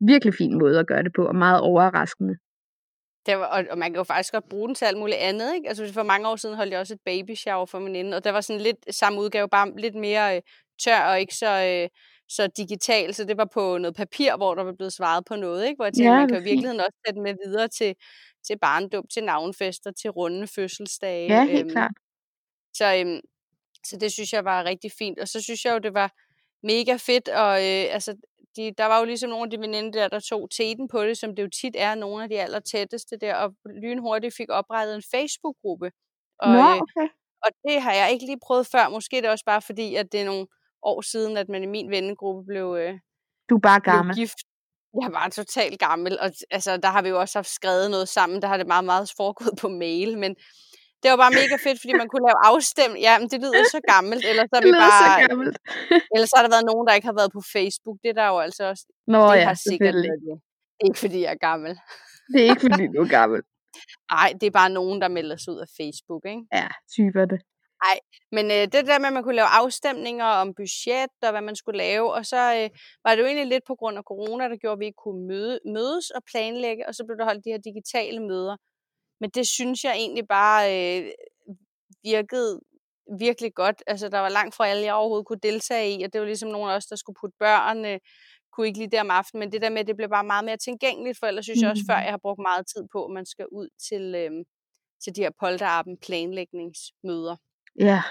virkelig 0.00 0.34
fin 0.34 0.58
måde 0.58 0.78
at 0.78 0.86
gøre 0.86 1.02
det 1.02 1.12
på, 1.16 1.24
og 1.26 1.36
meget 1.36 1.60
overraskende. 1.60 2.34
Det 3.26 3.38
var, 3.38 3.44
og, 3.44 3.64
og 3.70 3.78
man 3.78 3.90
kan 3.90 3.96
jo 3.96 4.04
faktisk 4.04 4.32
godt 4.32 4.48
bruge 4.48 4.68
den 4.68 4.74
til 4.74 4.84
alt 4.84 4.98
muligt 4.98 5.18
andet, 5.18 5.54
ikke? 5.54 5.68
Altså 5.68 5.92
for 5.92 6.02
mange 6.02 6.28
år 6.28 6.36
siden 6.36 6.56
holdt 6.56 6.72
jeg 6.72 6.80
også 6.80 6.94
et 6.94 7.00
baby 7.04 7.34
shower 7.34 7.66
for 7.66 7.78
min 7.78 7.96
inde, 7.96 8.16
og 8.16 8.24
der 8.24 8.30
var 8.30 8.40
sådan 8.40 8.62
lidt 8.62 8.94
samme 8.94 9.20
udgave, 9.20 9.48
bare 9.48 9.72
lidt 9.78 9.94
mere 9.94 10.36
øh, 10.36 10.42
tør 10.84 11.00
og 11.00 11.20
ikke 11.20 11.34
så, 11.34 11.52
øh, 11.64 11.88
så 12.28 12.48
digital, 12.56 13.14
så 13.14 13.24
det 13.24 13.36
var 13.36 13.48
på 13.54 13.78
noget 13.78 13.96
papir, 13.96 14.36
hvor 14.36 14.54
der 14.54 14.62
var 14.62 14.72
blevet 14.72 14.92
svaret 14.92 15.24
på 15.28 15.36
noget, 15.36 15.64
ikke? 15.64 15.76
Hvor 15.76 15.84
jeg 15.84 15.94
tænkte, 15.94 16.12
Ja, 16.12 16.18
man 16.18 16.28
kan 16.28 16.36
jo 16.36 16.42
virkeligheden 16.42 16.80
også 16.80 16.98
sætte 17.06 17.16
den 17.16 17.22
med 17.22 17.34
videre 17.46 17.68
til, 17.68 17.94
til 18.46 18.58
barndåb, 18.58 19.04
til 19.14 19.24
navnfester, 19.24 19.90
til 19.90 20.10
runde 20.10 20.46
fødselsdage. 20.46 21.26
Ja, 21.34 21.44
helt 21.44 21.60
øhm, 21.60 21.70
klart. 21.70 21.92
Så, 22.74 22.94
øhm, 22.94 23.20
så 23.86 23.96
det 24.00 24.12
synes 24.12 24.32
jeg 24.32 24.44
var 24.44 24.64
rigtig 24.64 24.90
fint. 24.98 25.18
Og 25.18 25.28
så 25.28 25.42
synes 25.42 25.64
jeg 25.64 25.72
jo, 25.72 25.78
det 25.78 25.94
var 25.94 26.12
mega 26.62 26.96
fedt. 26.96 27.28
Og 27.28 27.52
øh, 27.52 27.94
altså, 27.94 28.16
de, 28.56 28.72
der 28.78 28.84
var 28.84 28.98
jo 28.98 29.04
ligesom 29.04 29.30
nogle 29.30 29.44
af 29.44 29.50
de 29.50 29.58
veninder 29.60 29.90
der, 30.00 30.08
der 30.08 30.20
tog 30.20 30.50
teten 30.50 30.88
på 30.88 31.04
det, 31.04 31.18
som 31.18 31.36
det 31.36 31.42
jo 31.42 31.48
tit 31.60 31.74
er 31.78 31.94
nogle 31.94 32.22
af 32.22 32.28
de 32.28 32.40
aller 32.40 32.60
tætteste 32.60 33.16
der, 33.16 33.34
og 33.34 33.54
lynhurtigt 33.82 34.36
fik 34.36 34.50
oprettet 34.50 34.94
en 34.94 35.02
Facebook-gruppe. 35.14 35.90
Og, 36.38 36.48
Nå, 36.48 36.58
øh, 36.58 36.76
okay. 36.76 37.08
og 37.44 37.50
det 37.68 37.82
har 37.82 37.92
jeg 37.92 38.12
ikke 38.12 38.26
lige 38.26 38.40
prøvet 38.46 38.66
før. 38.66 38.88
Måske 38.88 39.16
er 39.16 39.20
det 39.20 39.30
også 39.30 39.44
bare 39.44 39.62
fordi, 39.62 39.94
at 39.94 40.12
det 40.12 40.20
er 40.20 40.24
nogle 40.24 40.46
år 40.82 41.00
siden, 41.00 41.36
at 41.36 41.48
man 41.48 41.62
i 41.62 41.66
min 41.66 41.90
vennegruppe 41.90 42.44
blev, 42.46 42.76
øh, 42.80 42.94
Du 43.50 43.54
er 43.56 43.60
bare 43.60 43.80
blev 43.80 43.92
gammel. 43.94 44.16
gift. 44.16 44.38
Jeg 45.02 45.12
var 45.12 45.28
totalt 45.28 45.78
gammel, 45.80 46.18
og 46.20 46.30
altså, 46.50 46.76
der 46.76 46.88
har 46.88 47.02
vi 47.02 47.08
jo 47.08 47.20
også 47.20 47.38
haft 47.38 47.48
skrevet 47.48 47.90
noget 47.90 48.08
sammen. 48.08 48.42
Der 48.42 48.48
har 48.48 48.56
det 48.56 48.66
meget, 48.66 48.84
meget 48.84 49.12
foregået 49.16 49.58
på 49.60 49.68
mail, 49.68 50.18
men 50.18 50.36
det 51.02 51.08
var 51.12 51.18
bare 51.24 51.34
mega 51.40 51.56
fedt, 51.66 51.78
fordi 51.82 51.94
man 52.02 52.08
kunne 52.10 52.24
lave 52.28 52.40
afstemning. 52.50 53.00
Ja, 53.08 53.14
men 53.20 53.26
det 53.32 53.38
lyder 53.44 53.64
så 53.76 53.80
gammelt, 53.94 54.22
ellers 54.30 54.46
så 54.50 54.56
er 54.56 54.60
Det 54.64 54.68
lyder 54.68 54.88
bare... 54.88 55.06
så 55.22 55.28
gammelt. 55.28 55.56
Ellers 56.14 56.32
har 56.36 56.42
der 56.44 56.52
været 56.54 56.66
nogen, 56.70 56.84
der 56.86 56.92
ikke 56.98 57.08
har 57.10 57.18
været 57.20 57.32
på 57.38 57.42
Facebook. 57.54 57.96
Det 58.02 58.08
er 58.14 58.18
der 58.20 58.28
jo 58.32 58.38
altså 58.46 58.62
også. 58.72 58.84
Nå 59.14 59.22
det 59.32 59.38
ja, 59.38 59.44
har 59.50 59.58
sikkert 59.68 59.94
været 59.94 60.20
det. 60.28 60.36
Ikke 60.86 60.98
fordi 61.04 61.18
jeg 61.24 61.32
er 61.36 61.42
gammel. 61.50 61.72
Det 62.32 62.38
er 62.44 62.48
ikke, 62.52 62.64
fordi 62.66 62.84
du 62.94 63.00
er 63.06 63.10
gammel. 63.20 63.40
Nej, 64.14 64.28
det 64.40 64.46
er 64.46 64.54
bare 64.62 64.70
nogen, 64.78 64.96
der 65.02 65.08
melder 65.08 65.36
sig 65.36 65.50
ud 65.54 65.60
af 65.66 65.70
Facebook, 65.78 66.22
ikke? 66.32 66.42
Ja, 66.58 66.68
typer 66.96 67.24
det. 67.32 67.40
Men 68.36 68.44
øh, 68.56 68.64
det 68.72 68.86
der 68.90 68.98
med, 68.98 69.06
at 69.06 69.12
man 69.12 69.22
kunne 69.22 69.40
lave 69.42 69.54
afstemninger 69.62 70.24
om 70.42 70.54
budget 70.54 71.14
og 71.22 71.30
hvad 71.30 71.44
man 71.48 71.56
skulle 71.56 71.78
lave, 71.78 72.12
og 72.12 72.26
så 72.26 72.42
øh, 72.58 72.68
var 73.04 73.10
det 73.10 73.22
jo 73.22 73.26
egentlig 73.26 73.46
lidt 73.46 73.64
på 73.66 73.74
grund 73.74 73.98
af 73.98 74.04
corona, 74.10 74.48
der 74.48 74.56
gjorde, 74.56 74.78
at 74.78 74.80
vi 74.80 74.86
ikke 74.90 75.04
kunne 75.06 75.26
møde, 75.26 75.60
mødes 75.76 76.10
og 76.10 76.22
planlægge, 76.30 76.88
og 76.88 76.94
så 76.94 77.04
blev 77.06 77.16
der 77.18 77.24
holdt 77.24 77.44
de 77.44 77.50
her 77.50 77.62
digitale 77.68 78.20
møder. 78.30 78.56
Men 79.20 79.30
det 79.30 79.46
synes 79.46 79.84
jeg 79.84 79.96
egentlig 79.96 80.28
bare 80.28 80.62
øh, 80.98 81.10
virkede 82.02 82.60
virkelig 83.18 83.54
godt. 83.54 83.82
Altså, 83.86 84.08
der 84.08 84.18
var 84.18 84.28
langt 84.28 84.54
fra 84.54 84.66
alle, 84.68 84.84
jeg 84.84 84.94
overhovedet 84.94 85.26
kunne 85.26 85.38
deltage 85.42 85.94
i, 85.94 86.02
og 86.02 86.12
det 86.12 86.20
var 86.20 86.26
ligesom 86.26 86.48
nogen 86.50 86.70
af 86.70 86.74
os, 86.76 86.86
der 86.86 86.96
skulle 86.96 87.16
putte 87.20 87.36
børn, 87.38 87.84
øh, 87.84 87.98
kunne 88.52 88.66
ikke 88.66 88.78
lige 88.78 88.90
der 88.90 89.00
om 89.00 89.10
aftenen, 89.10 89.40
men 89.40 89.52
det 89.52 89.62
der 89.62 89.70
med, 89.70 89.84
det 89.84 89.96
blev 89.96 90.08
bare 90.08 90.24
meget 90.24 90.44
mere 90.44 90.56
tilgængeligt, 90.56 91.18
for 91.18 91.26
ellers 91.26 91.44
synes 91.44 91.60
jeg 91.62 91.70
også 91.70 91.84
før, 91.90 91.96
Mhm. 91.96 92.04
jeg 92.04 92.12
har 92.12 92.18
brugt 92.18 92.40
meget 92.42 92.66
tid 92.66 92.82
på, 92.92 93.04
at 93.04 93.10
man 93.10 93.26
skal 93.26 93.46
ud 93.52 93.68
til, 93.88 94.14
øh, 94.14 94.30
til 95.04 95.16
de 95.16 95.20
her 95.20 95.30
polterappen 95.40 95.96
planlægningsmøder. 95.98 97.36
Ja, 97.80 98.02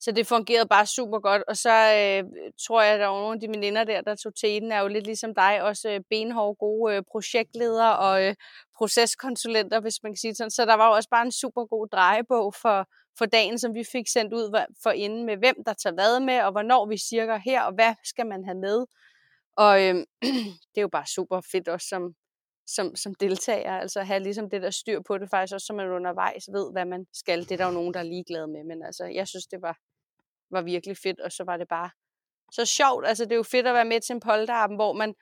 så 0.00 0.12
det 0.12 0.26
fungerede 0.26 0.68
bare 0.68 0.86
super 0.86 1.18
godt. 1.18 1.42
Og 1.48 1.56
så 1.56 1.70
øh, 1.70 2.24
tror 2.66 2.82
jeg, 2.82 2.94
at 2.94 3.00
der 3.00 3.06
var 3.06 3.20
nogle 3.20 3.34
af 3.34 3.40
de 3.40 3.48
veninder 3.48 3.84
der, 3.84 4.00
der 4.00 4.14
tog 4.14 4.34
til 4.34 4.62
den, 4.62 4.72
er 4.72 4.80
jo 4.80 4.88
lidt 4.88 5.06
ligesom 5.06 5.34
dig, 5.34 5.62
også 5.62 5.90
øh, 5.90 6.00
benhårde, 6.10 6.54
gode 6.54 6.94
øh, 6.94 7.02
projektledere 7.10 7.98
og 7.98 8.24
øh, 8.24 8.34
proceskonsulenter, 8.76 9.80
hvis 9.80 10.02
man 10.02 10.12
kan 10.12 10.16
sige 10.16 10.30
det 10.30 10.36
sådan. 10.36 10.50
Så 10.50 10.64
der 10.64 10.74
var 10.74 10.86
jo 10.88 10.94
også 10.94 11.08
bare 11.08 11.24
en 11.26 11.32
super 11.32 11.64
god 11.66 11.88
drejebog 11.88 12.54
for, 12.54 12.88
for 13.18 13.26
dagen, 13.26 13.58
som 13.58 13.74
vi 13.74 13.84
fik 13.92 14.08
sendt 14.08 14.34
ud 14.34 14.64
for 14.82 14.90
inden 14.90 15.26
med, 15.26 15.36
hvem 15.36 15.56
der 15.66 15.72
tager 15.72 15.94
hvad 15.94 16.20
med, 16.20 16.40
og 16.40 16.52
hvornår 16.52 16.86
vi 16.86 16.98
cirka 16.98 17.36
her, 17.44 17.62
og 17.62 17.74
hvad 17.74 17.94
skal 18.04 18.26
man 18.26 18.44
have 18.44 18.58
med. 18.58 18.86
Og 19.56 19.82
øh, 19.82 19.94
det 20.72 20.76
er 20.76 20.86
jo 20.88 20.88
bare 20.88 21.06
super 21.06 21.40
fedt 21.52 21.68
også 21.68 21.86
som, 21.88 22.14
som, 22.66 22.96
som 22.96 23.14
deltager, 23.14 23.78
altså 23.78 24.00
at 24.00 24.06
have 24.06 24.22
ligesom 24.22 24.50
det 24.50 24.62
der 24.62 24.70
styr 24.70 25.00
på 25.00 25.18
det 25.18 25.30
faktisk 25.30 25.54
også, 25.54 25.66
så 25.66 25.72
man 25.72 25.90
undervejs 25.90 26.48
ved, 26.52 26.72
hvad 26.72 26.84
man 26.84 27.06
skal. 27.12 27.40
Det 27.40 27.52
er 27.52 27.56
der 27.56 27.66
jo 27.66 27.72
nogen, 27.72 27.94
der 27.94 28.00
er 28.00 28.04
ligeglade 28.04 28.46
med, 28.46 28.64
men 28.64 28.82
altså, 28.82 29.04
jeg 29.04 29.28
synes, 29.28 29.46
det 29.46 29.62
var, 29.62 29.76
var 30.50 30.62
virkelig 30.62 30.96
fedt, 30.96 31.20
og 31.20 31.32
så 31.32 31.44
var 31.44 31.56
det 31.56 31.68
bare 31.68 31.90
så 32.52 32.64
sjovt. 32.64 33.06
Altså, 33.06 33.24
det 33.24 33.32
er 33.32 33.36
jo 33.36 33.42
fedt 33.42 33.66
at 33.66 33.74
være 33.74 33.84
med 33.84 34.00
til 34.00 34.12
en 34.12 34.20
polterappen, 34.20 34.76
hvor 34.76 34.92
man, 34.92 35.14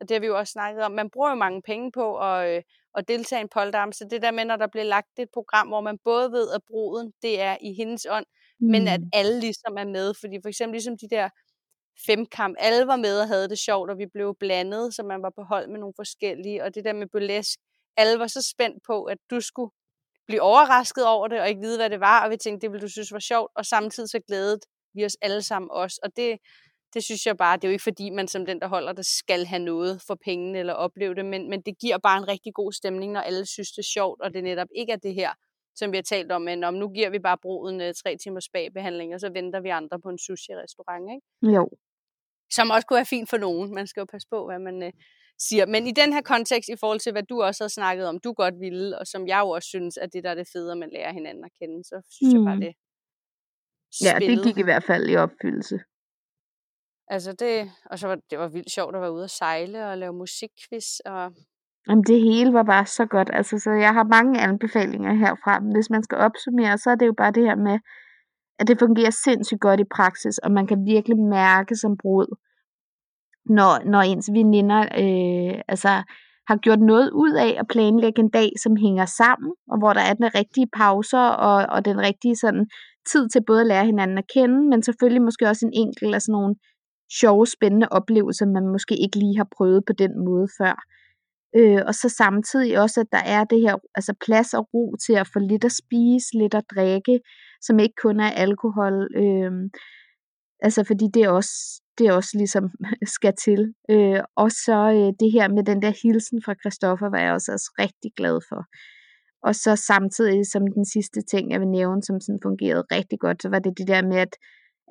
og 0.00 0.08
det 0.08 0.14
har 0.14 0.20
vi 0.20 0.26
jo 0.26 0.38
også 0.38 0.52
snakket 0.52 0.84
om, 0.84 0.92
man 0.92 1.10
bruger 1.10 1.28
jo 1.30 1.34
mange 1.34 1.62
penge 1.62 1.92
på 1.92 2.18
at, 2.18 2.56
øh, 2.56 2.62
at 2.96 3.08
deltage 3.08 3.40
i 3.40 3.42
en 3.42 3.48
polterappen, 3.48 3.92
så 3.92 4.06
det 4.10 4.22
der 4.22 4.30
med, 4.30 4.44
når 4.44 4.56
der 4.56 4.66
bliver 4.66 4.84
lagt 4.84 5.18
et 5.18 5.28
program, 5.34 5.68
hvor 5.68 5.80
man 5.80 5.98
både 6.04 6.32
ved, 6.32 6.50
at 6.50 6.60
bruden, 6.68 7.12
det 7.22 7.40
er 7.40 7.56
i 7.60 7.74
hendes 7.74 8.06
ånd, 8.10 8.26
mm. 8.60 8.70
men 8.70 8.88
at 8.88 9.00
alle 9.12 9.40
ligesom 9.40 9.76
er 9.78 9.84
med, 9.84 10.14
fordi 10.20 10.36
for 10.42 10.48
eksempel 10.48 10.74
ligesom 10.74 10.98
de 10.98 11.08
der 11.10 11.28
femkamp, 12.06 12.56
alle 12.58 12.86
var 12.86 12.96
med 12.96 13.20
og 13.20 13.28
havde 13.28 13.48
det 13.48 13.58
sjovt, 13.58 13.90
og 13.90 13.98
vi 13.98 14.06
blev 14.12 14.36
blandet, 14.40 14.94
så 14.94 15.02
man 15.02 15.22
var 15.22 15.32
på 15.36 15.42
hold 15.42 15.68
med 15.68 15.78
nogle 15.78 15.94
forskellige, 15.96 16.64
og 16.64 16.74
det 16.74 16.84
der 16.84 16.92
med 16.92 17.06
burlesk, 17.12 17.58
alle 17.96 18.18
var 18.18 18.26
så 18.26 18.42
spændt 18.42 18.82
på, 18.86 19.04
at 19.04 19.18
du 19.30 19.40
skulle 19.40 19.70
blive 20.26 20.42
overrasket 20.42 21.06
over 21.06 21.28
det, 21.28 21.40
og 21.40 21.48
ikke 21.48 21.60
vide, 21.60 21.78
hvad 21.78 21.90
det 21.90 22.00
var, 22.00 22.24
og 22.24 22.30
vi 22.30 22.36
tænkte, 22.36 22.64
det 22.64 22.72
ville 22.72 22.82
du 22.82 22.90
synes 22.90 23.12
var 23.12 23.18
sjovt, 23.18 23.52
og 23.56 23.66
samtidig 23.66 24.08
så 24.08 24.20
glædede 24.28 24.60
vi 24.94 25.04
os 25.04 25.16
alle 25.22 25.42
sammen 25.42 25.70
også, 25.70 26.00
og 26.02 26.16
det, 26.16 26.38
det 26.94 27.04
synes 27.04 27.26
jeg 27.26 27.36
bare, 27.36 27.56
det 27.56 27.64
er 27.64 27.68
jo 27.68 27.72
ikke 27.72 27.82
fordi, 27.82 28.10
man 28.10 28.28
som 28.28 28.46
den, 28.46 28.60
der 28.60 28.68
holder 28.68 28.92
det, 28.92 29.06
skal 29.06 29.46
have 29.46 29.62
noget 29.62 30.02
for 30.06 30.14
pengene 30.24 30.58
eller 30.58 30.72
opleve 30.72 31.14
det, 31.14 31.24
men, 31.24 31.50
men 31.50 31.60
det 31.60 31.78
giver 31.78 31.98
bare 31.98 32.18
en 32.18 32.28
rigtig 32.28 32.54
god 32.54 32.72
stemning, 32.72 33.12
når 33.12 33.20
alle 33.20 33.46
synes, 33.46 33.70
det 33.70 33.78
er 33.78 33.90
sjovt, 33.94 34.20
og 34.22 34.34
det 34.34 34.44
netop 34.44 34.68
ikke 34.76 34.92
er 34.92 34.96
det 34.96 35.14
her, 35.14 35.30
som 35.76 35.92
vi 35.92 35.96
har 35.96 36.02
talt 36.02 36.32
om, 36.32 36.42
men 36.42 36.64
om 36.64 36.74
nu 36.74 36.88
giver 36.88 37.10
vi 37.10 37.18
bare 37.18 37.38
bruden 37.42 37.80
uh, 37.80 37.86
tre 38.02 38.16
timers 38.16 38.44
spagbehandling, 38.44 39.14
og 39.14 39.20
så 39.20 39.30
venter 39.30 39.60
vi 39.60 39.68
andre 39.68 40.00
på 40.00 40.08
en 40.08 40.18
sushi-restaurant, 40.18 41.10
ikke? 41.14 41.54
Jo. 41.56 41.68
Som 42.52 42.70
også 42.70 42.86
kunne 42.86 42.96
være 42.96 43.06
fint 43.06 43.30
for 43.30 43.36
nogen. 43.36 43.74
Man 43.74 43.86
skal 43.86 44.00
jo 44.00 44.04
passe 44.04 44.28
på, 44.30 44.46
hvad 44.46 44.58
man 44.58 44.82
uh, 44.82 44.90
siger. 45.38 45.66
Men 45.66 45.86
i 45.86 45.92
den 45.92 46.12
her 46.12 46.22
kontekst, 46.22 46.68
i 46.68 46.76
forhold 46.80 47.00
til, 47.00 47.12
hvad 47.12 47.22
du 47.22 47.42
også 47.42 47.64
har 47.64 47.68
snakket 47.68 48.06
om, 48.06 48.18
du 48.18 48.32
godt 48.32 48.54
ville, 48.60 48.98
og 48.98 49.06
som 49.06 49.26
jeg 49.26 49.40
jo 49.40 49.48
også 49.48 49.68
synes, 49.68 49.96
at 49.96 50.12
det 50.12 50.24
der 50.24 50.30
er 50.30 50.34
det 50.34 50.48
fede, 50.52 50.72
at 50.72 50.78
man 50.78 50.90
lærer 50.92 51.12
hinanden 51.12 51.44
at 51.44 51.50
kende, 51.60 51.84
så 51.84 51.96
synes 52.10 52.34
mm. 52.34 52.40
jeg 52.40 52.46
bare, 52.46 52.60
det 52.60 52.74
Ja, 54.04 54.18
det 54.18 54.44
gik 54.44 54.58
i 54.58 54.62
hvert 54.62 54.84
fald 54.84 55.08
i 55.08 55.16
opfyldelse. 55.16 55.78
Altså 57.08 57.32
det, 57.32 57.70
og 57.90 57.98
så 57.98 58.08
var 58.08 58.18
det 58.30 58.38
var 58.38 58.48
vildt 58.48 58.70
sjovt 58.70 58.94
at 58.96 59.00
være 59.00 59.12
ude 59.12 59.24
og 59.24 59.30
sejle 59.30 59.86
og 59.86 59.98
lave 59.98 60.12
musikquiz. 60.12 60.98
Og... 61.04 61.32
Jamen 61.88 62.04
det 62.04 62.20
hele 62.20 62.52
var 62.52 62.62
bare 62.62 62.86
så 62.86 63.06
godt. 63.06 63.30
Altså, 63.32 63.58
så 63.58 63.70
jeg 63.70 63.92
har 63.94 64.04
mange 64.04 64.40
anbefalinger 64.40 65.14
herfra. 65.14 65.60
Men 65.60 65.72
hvis 65.74 65.90
man 65.90 66.02
skal 66.02 66.18
opsummere, 66.18 66.78
så 66.78 66.90
er 66.90 66.94
det 66.94 67.06
jo 67.06 67.14
bare 67.16 67.32
det 67.32 67.42
her 67.42 67.56
med, 67.56 67.78
at 68.58 68.68
det 68.68 68.78
fungerer 68.78 69.10
sindssygt 69.10 69.60
godt 69.60 69.80
i 69.80 69.84
praksis, 69.84 70.38
og 70.38 70.52
man 70.52 70.66
kan 70.66 70.84
virkelig 70.86 71.18
mærke 71.18 71.76
som 71.76 71.96
brud, 71.96 72.36
når, 73.48 73.90
når 73.90 74.00
ens 74.00 74.30
veninder 74.32 74.80
øh, 74.80 75.60
altså, 75.68 76.02
har 76.48 76.56
gjort 76.56 76.80
noget 76.80 77.10
ud 77.10 77.32
af 77.32 77.56
at 77.58 77.68
planlægge 77.68 78.20
en 78.20 78.30
dag, 78.30 78.50
som 78.62 78.76
hænger 78.76 79.06
sammen, 79.06 79.52
og 79.70 79.78
hvor 79.78 79.92
der 79.92 80.00
er 80.00 80.14
den 80.14 80.34
rigtige 80.34 80.68
pauser, 80.76 81.26
og, 81.48 81.66
og 81.74 81.84
den 81.84 81.98
rigtige 82.00 82.36
sådan, 82.36 82.66
tid 83.12 83.28
til 83.28 83.42
både 83.46 83.60
at 83.60 83.66
lære 83.66 83.86
hinanden 83.86 84.18
at 84.18 84.30
kende, 84.34 84.68
men 84.70 84.82
selvfølgelig 84.82 85.22
måske 85.22 85.48
også 85.48 85.66
en 85.66 85.72
enkelt 85.74 86.14
af 86.14 86.22
sådan 86.22 86.32
nogle 86.32 86.54
sjove, 87.20 87.46
spændende 87.46 87.88
oplevelser, 87.90 88.46
man 88.46 88.68
måske 88.68 88.94
ikke 88.96 89.18
lige 89.18 89.36
har 89.36 89.48
prøvet 89.56 89.82
på 89.86 89.92
den 89.92 90.12
måde 90.24 90.48
før. 90.58 90.74
Øh, 91.56 91.82
og 91.86 91.94
så 91.94 92.08
samtidig 92.08 92.80
også, 92.80 93.00
at 93.00 93.06
der 93.12 93.22
er 93.36 93.44
det 93.44 93.60
her 93.60 93.76
altså 93.94 94.14
plads 94.26 94.54
og 94.54 94.68
ro 94.74 94.94
til 95.06 95.12
at 95.12 95.28
få 95.32 95.38
lidt 95.38 95.64
at 95.64 95.72
spise, 95.72 96.38
lidt 96.38 96.54
at 96.54 96.64
drikke, 96.74 97.20
som 97.62 97.78
ikke 97.78 97.94
kun 98.02 98.20
er 98.20 98.30
alkohol. 98.30 98.94
Øh, 99.16 99.52
altså 100.60 100.84
fordi 100.84 101.06
det 101.14 101.22
er 101.22 101.30
også, 101.30 101.82
det 101.98 102.12
også 102.12 102.32
ligesom 102.34 102.64
skal 103.16 103.34
til. 103.44 103.74
Øh, 103.90 104.20
og 104.36 104.50
så 104.64 104.78
øh, 104.96 105.12
det 105.20 105.30
her 105.36 105.48
med 105.48 105.64
den 105.70 105.82
der 105.82 105.92
hilsen 106.02 106.42
fra 106.44 106.54
Christoffer, 106.60 107.08
var 107.10 107.20
jeg 107.20 107.32
også, 107.32 107.52
også 107.52 107.70
rigtig 107.78 108.10
glad 108.16 108.40
for. 108.48 108.60
Og 109.46 109.54
så 109.54 109.76
samtidig 109.76 110.46
som 110.46 110.62
den 110.76 110.84
sidste 110.84 111.20
ting, 111.22 111.44
jeg 111.52 111.60
vil 111.60 111.68
nævne, 111.68 112.02
som 112.02 112.20
sådan 112.20 112.40
fungerede 112.42 112.84
rigtig 112.96 113.18
godt, 113.18 113.42
så 113.42 113.48
var 113.48 113.58
det 113.58 113.78
det 113.78 113.88
der 113.88 114.02
med, 114.02 114.16
at, 114.16 114.34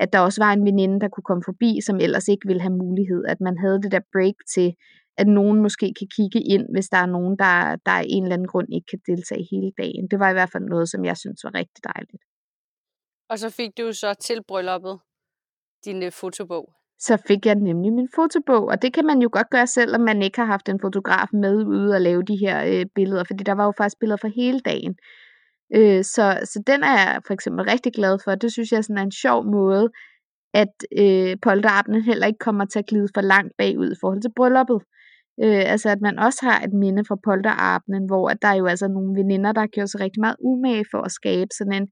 at 0.03 0.13
der 0.13 0.19
også 0.19 0.39
var 0.45 0.53
en 0.53 0.65
veninde, 0.65 0.99
der 0.99 1.09
kunne 1.09 1.29
komme 1.29 1.43
forbi, 1.45 1.71
som 1.87 1.95
ellers 2.05 2.27
ikke 2.27 2.47
ville 2.47 2.61
have 2.61 2.77
mulighed. 2.83 3.21
At 3.33 3.39
man 3.41 3.57
havde 3.63 3.81
det 3.83 3.91
der 3.91 4.09
break 4.13 4.37
til, 4.55 4.69
at 5.17 5.27
nogen 5.27 5.61
måske 5.61 5.87
kan 5.99 6.07
kigge 6.17 6.41
ind, 6.53 6.65
hvis 6.73 6.89
der 6.89 6.97
er 6.97 7.05
nogen, 7.05 7.35
der, 7.43 7.75
der 7.85 7.91
af 8.01 8.05
en 8.07 8.23
eller 8.23 8.35
anden 8.35 8.51
grund 8.53 8.69
ikke 8.75 8.87
kan 8.91 9.01
deltage 9.09 9.47
hele 9.51 9.71
dagen. 9.81 10.07
Det 10.11 10.19
var 10.19 10.29
i 10.29 10.37
hvert 10.37 10.51
fald 10.51 10.63
noget, 10.63 10.89
som 10.89 11.05
jeg 11.05 11.17
synes 11.17 11.43
var 11.43 11.53
rigtig 11.53 11.81
dejligt. 11.83 12.23
Og 13.29 13.39
så 13.39 13.49
fik 13.49 13.71
du 13.77 13.93
så 13.93 14.13
til 14.13 14.39
brylluppet 14.47 14.99
din 15.85 16.03
øh, 16.03 16.11
fotobog 16.11 16.65
så 16.99 17.17
fik 17.27 17.45
jeg 17.45 17.55
nemlig 17.55 17.93
min 17.93 18.09
fotobog, 18.15 18.63
og 18.67 18.81
det 18.81 18.93
kan 18.93 19.05
man 19.05 19.21
jo 19.21 19.29
godt 19.31 19.49
gøre 19.49 19.67
selv, 19.67 19.95
om 19.95 20.01
man 20.01 20.21
ikke 20.21 20.39
har 20.39 20.45
haft 20.45 20.69
en 20.69 20.79
fotograf 20.81 21.27
med 21.33 21.65
ude 21.65 21.93
og 21.93 22.01
lave 22.01 22.23
de 22.23 22.37
her 22.37 22.65
øh, 22.65 22.85
billeder, 22.95 23.23
fordi 23.23 23.43
der 23.43 23.55
var 23.55 23.65
jo 23.65 23.73
faktisk 23.77 23.99
billeder 23.99 24.17
for 24.21 24.31
hele 24.35 24.59
dagen. 24.59 24.95
Øh, 25.75 26.03
så, 26.03 26.39
så 26.43 26.63
den 26.67 26.83
er 26.83 26.97
jeg 26.97 27.21
for 27.27 27.33
eksempel 27.33 27.65
rigtig 27.65 27.93
glad 27.93 28.19
for. 28.23 28.35
Det 28.35 28.51
synes 28.51 28.71
jeg 28.71 28.83
sådan 28.83 28.97
er 28.97 29.03
en 29.03 29.21
sjov 29.23 29.45
måde, 29.51 29.89
at 30.53 30.75
øh, 31.01 31.37
polterabenen 31.41 32.01
heller 32.01 32.27
ikke 32.27 32.45
kommer 32.47 32.65
til 32.65 32.79
at 32.79 32.85
glide 32.85 33.09
for 33.15 33.21
langt 33.21 33.53
bagud 33.57 33.91
i 33.91 33.99
forhold 34.01 34.21
til 34.21 34.35
brylluppet. 34.35 34.79
Øh, 35.43 35.63
altså 35.73 35.89
at 35.89 36.01
man 36.01 36.19
også 36.19 36.39
har 36.43 36.59
et 36.67 36.73
minde 36.73 37.03
fra 37.07 37.17
polterabenen, 37.27 38.05
hvor 38.05 38.29
at 38.29 38.37
der 38.41 38.47
er 38.47 38.55
jo 38.55 38.65
altså 38.65 38.87
nogle 38.87 39.11
veninder, 39.21 39.51
der 39.51 39.61
har 39.61 39.73
gjort 39.75 39.89
sig 39.89 40.01
rigtig 40.01 40.21
meget 40.21 40.35
umage 40.39 40.85
for 40.91 41.01
at 41.01 41.11
skabe 41.11 41.51
sådan 41.57 41.73
en, 41.73 41.87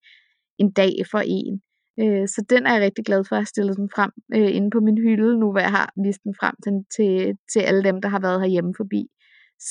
en 0.59 0.71
dag 0.71 0.93
for 1.11 1.21
en. 1.25 1.61
Øh, 1.99 2.27
så 2.27 2.45
den 2.49 2.65
er 2.65 2.73
jeg 2.73 2.81
rigtig 2.81 3.05
glad 3.05 3.23
for 3.23 3.35
at 3.35 3.39
have 3.39 3.45
stillet 3.45 3.77
den 3.77 3.89
frem 3.95 4.11
øh, 4.35 4.55
inde 4.55 4.69
på 4.69 4.79
min 4.79 4.97
hylde, 4.97 5.39
nu 5.39 5.51
hvor 5.51 5.59
jeg 5.59 5.71
har 5.71 5.93
vist 6.05 6.23
den 6.23 6.35
frem 6.39 6.55
til, 6.63 6.73
til, 6.95 7.37
til 7.53 7.59
alle 7.59 7.83
dem, 7.83 8.01
der 8.01 8.09
har 8.09 8.19
været 8.19 8.41
herhjemme 8.41 8.73
forbi 8.77 9.01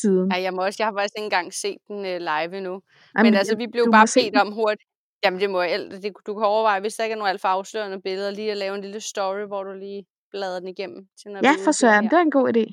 siden. 0.01 0.33
Ja, 0.33 0.43
jeg, 0.43 0.53
må 0.55 0.65
også, 0.65 0.77
jeg 0.81 0.87
har 0.87 0.95
faktisk 0.99 1.15
ikke 1.17 1.25
engang 1.25 1.55
set 1.55 1.79
den 1.89 2.01
øh, 2.11 2.19
live 2.31 2.57
endnu. 2.59 2.75
Jamen, 3.17 3.31
Men 3.31 3.35
altså, 3.35 3.57
vi 3.57 3.67
blev 3.73 3.85
bare 3.93 4.09
bedt 4.17 4.37
om 4.37 4.53
hurtigt. 4.53 4.91
Jamen, 5.25 5.41
det 5.41 5.51
må 5.51 5.63
jeg, 5.63 5.79
det, 6.03 6.13
du 6.27 6.35
kan 6.35 6.47
overveje, 6.47 6.81
hvis 6.81 6.95
der 6.95 7.05
ikke 7.05 7.13
er 7.13 7.19
nogen 7.19 7.31
alt 7.31 7.41
for 7.41 7.49
afslørende 7.49 8.01
billeder, 8.01 8.31
lige 8.31 8.51
at 8.51 8.57
lave 8.57 8.75
en 8.75 8.81
lille 8.81 9.01
story, 9.01 9.47
hvor 9.47 9.63
du 9.63 9.73
lige 9.73 10.05
bladrer 10.31 10.61
den 10.61 10.69
igennem. 10.69 11.07
Til 11.19 11.31
når 11.31 11.41
ja, 11.43 11.55
for 11.65 11.73
søren, 11.73 12.05
det 12.05 12.13
er 12.13 12.21
en 12.21 12.31
god 12.31 12.49
idé. 12.57 12.65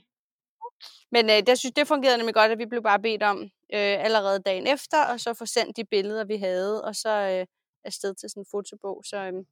Men 1.12 1.26
øh, 1.30 1.40
det, 1.48 1.60
synes, 1.60 1.74
det 1.74 1.88
fungerede 1.88 2.18
nemlig 2.18 2.36
godt, 2.36 2.52
at 2.52 2.60
vi 2.60 2.66
blev 2.66 2.84
bare 2.84 3.00
bedt 3.00 3.24
om 3.24 3.38
øh, 3.78 4.06
allerede 4.06 4.40
dagen 4.40 4.68
efter, 4.68 5.06
og 5.12 5.20
så 5.20 5.34
få 5.34 5.46
sendt 5.46 5.78
de 5.78 5.84
billeder, 5.86 6.26
vi 6.26 6.38
havde, 6.38 6.84
og 6.84 6.96
så 6.96 7.10
øh, 7.10 7.46
afsted 7.84 8.16
til 8.16 8.30
sådan 8.30 8.42
en 8.42 8.48
fotobog. 8.52 9.02
Så, 9.06 9.18
øhm, 9.18 9.46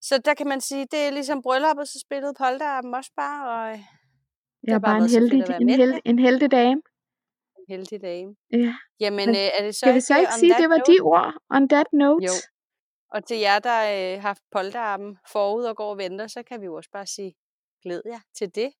så 0.00 0.18
der 0.24 0.34
kan 0.34 0.48
man 0.48 0.60
sige, 0.60 0.86
det 0.90 0.98
er 0.98 1.10
ligesom 1.10 1.42
brylluppet, 1.42 1.88
så 1.88 1.98
spillede 2.00 2.34
dem 2.82 2.92
også 2.92 3.12
bare, 3.16 3.38
og 3.50 3.72
øh, 3.72 3.80
jeg 4.62 4.74
er 4.74 4.78
bare, 4.78 4.98
bare 4.98 5.04
en 5.04 5.10
heldig, 5.10 5.44
en, 5.60 5.68
held, 5.68 5.94
en 6.04 6.18
heldig 6.18 6.50
dame. 6.50 6.82
En 7.58 7.64
heldig 7.68 8.02
dame. 8.02 8.36
Ja. 8.52 8.74
Jamen, 9.00 9.26
Men, 9.26 9.28
øh, 9.28 9.58
er 9.58 9.64
det 9.64 9.74
så 9.74 9.78
skal 9.78 9.94
vi 9.94 10.00
så 10.00 10.18
ikke 10.18 10.32
sige, 10.38 10.54
det 10.54 10.68
var 10.68 10.78
note? 10.78 10.92
de 10.92 11.00
ord, 11.00 11.34
on 11.50 11.68
that 11.68 11.86
note? 11.92 12.26
Jo. 12.26 12.32
Og 13.14 13.24
til 13.24 13.38
jer, 13.38 13.58
der 13.58 13.80
øh, 13.80 14.22
har 14.22 14.28
haft 14.28 14.42
polterarmen 14.52 15.16
forud 15.32 15.64
og 15.64 15.76
går 15.76 15.90
og 15.90 15.98
venter, 15.98 16.26
så 16.26 16.42
kan 16.42 16.60
vi 16.60 16.64
jo 16.66 16.74
også 16.74 16.90
bare 16.92 17.06
sige, 17.06 17.34
glæd 17.82 18.02
jer 18.06 18.20
til 18.34 18.54
det. 18.54 18.70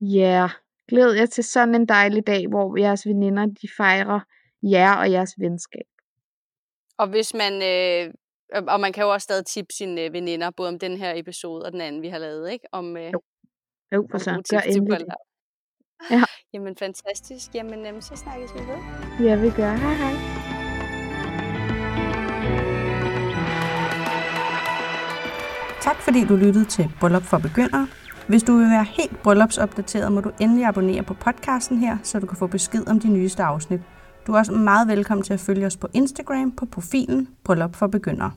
Ja, 0.00 0.40
yeah. 0.40 0.50
glæd 0.88 1.12
jer 1.12 1.26
til 1.26 1.44
sådan 1.44 1.74
en 1.74 1.86
dejlig 1.86 2.26
dag, 2.26 2.48
hvor 2.48 2.76
jeres 2.76 3.06
veninder, 3.06 3.46
de 3.46 3.68
fejrer 3.76 4.20
jer 4.62 4.94
og 4.96 5.10
jeres 5.10 5.34
venskab. 5.38 5.86
Og 6.98 7.08
hvis 7.08 7.34
man, 7.34 7.52
øh, 7.62 8.14
og 8.68 8.80
man 8.80 8.92
kan 8.92 9.04
jo 9.04 9.12
også 9.12 9.24
stadig 9.24 9.46
tippe 9.46 9.72
sine 9.72 10.00
øh, 10.00 10.12
veninder, 10.12 10.50
både 10.50 10.68
om 10.68 10.78
den 10.78 10.96
her 10.96 11.12
episode 11.16 11.64
og 11.64 11.72
den 11.72 11.80
anden, 11.80 12.02
vi 12.02 12.08
har 12.08 12.18
lavet, 12.18 12.52
ikke? 12.52 12.66
Om, 12.72 12.96
øh, 12.96 13.12
jo. 13.12 13.20
Jo, 13.92 14.06
for 14.10 14.18
så. 14.18 14.42
Gør 14.50 14.58
endelig 14.58 15.00
det. 15.00 15.06
Ja. 16.10 16.22
Jamen, 16.54 16.76
fantastisk. 16.76 17.54
Jamen, 17.54 17.86
øh, 17.86 18.02
så 18.02 18.16
snakkes 18.16 18.54
vi 18.54 18.58
ved. 18.58 18.78
Ja, 19.28 19.36
vi 19.36 19.50
gør. 19.50 19.72
Hej, 19.76 19.94
hej. 19.94 20.14
Tak 25.80 25.96
fordi 25.96 26.24
du 26.24 26.36
lyttede 26.36 26.64
til 26.64 26.90
Bryllup 27.00 27.22
for 27.22 27.38
Begyndere. 27.38 27.88
Hvis 28.28 28.42
du 28.42 28.56
vil 28.56 28.70
være 28.70 28.84
helt 28.84 29.22
bryllupsopdateret, 29.22 30.12
må 30.12 30.20
du 30.20 30.30
endelig 30.40 30.64
abonnere 30.64 31.02
på 31.02 31.14
podcasten 31.14 31.78
her, 31.78 31.98
så 32.02 32.20
du 32.20 32.26
kan 32.26 32.36
få 32.36 32.46
besked 32.46 32.88
om 32.88 33.00
de 33.00 33.08
nyeste 33.08 33.42
afsnit. 33.42 33.80
Du 34.26 34.32
er 34.32 34.38
også 34.38 34.52
meget 34.52 34.88
velkommen 34.88 35.24
til 35.24 35.32
at 35.32 35.40
følge 35.40 35.66
os 35.66 35.76
på 35.76 35.88
Instagram 35.94 36.52
på 36.52 36.66
profilen 36.66 37.28
Bryllup 37.44 37.74
for 37.76 37.86
Begyndere. 37.86 38.32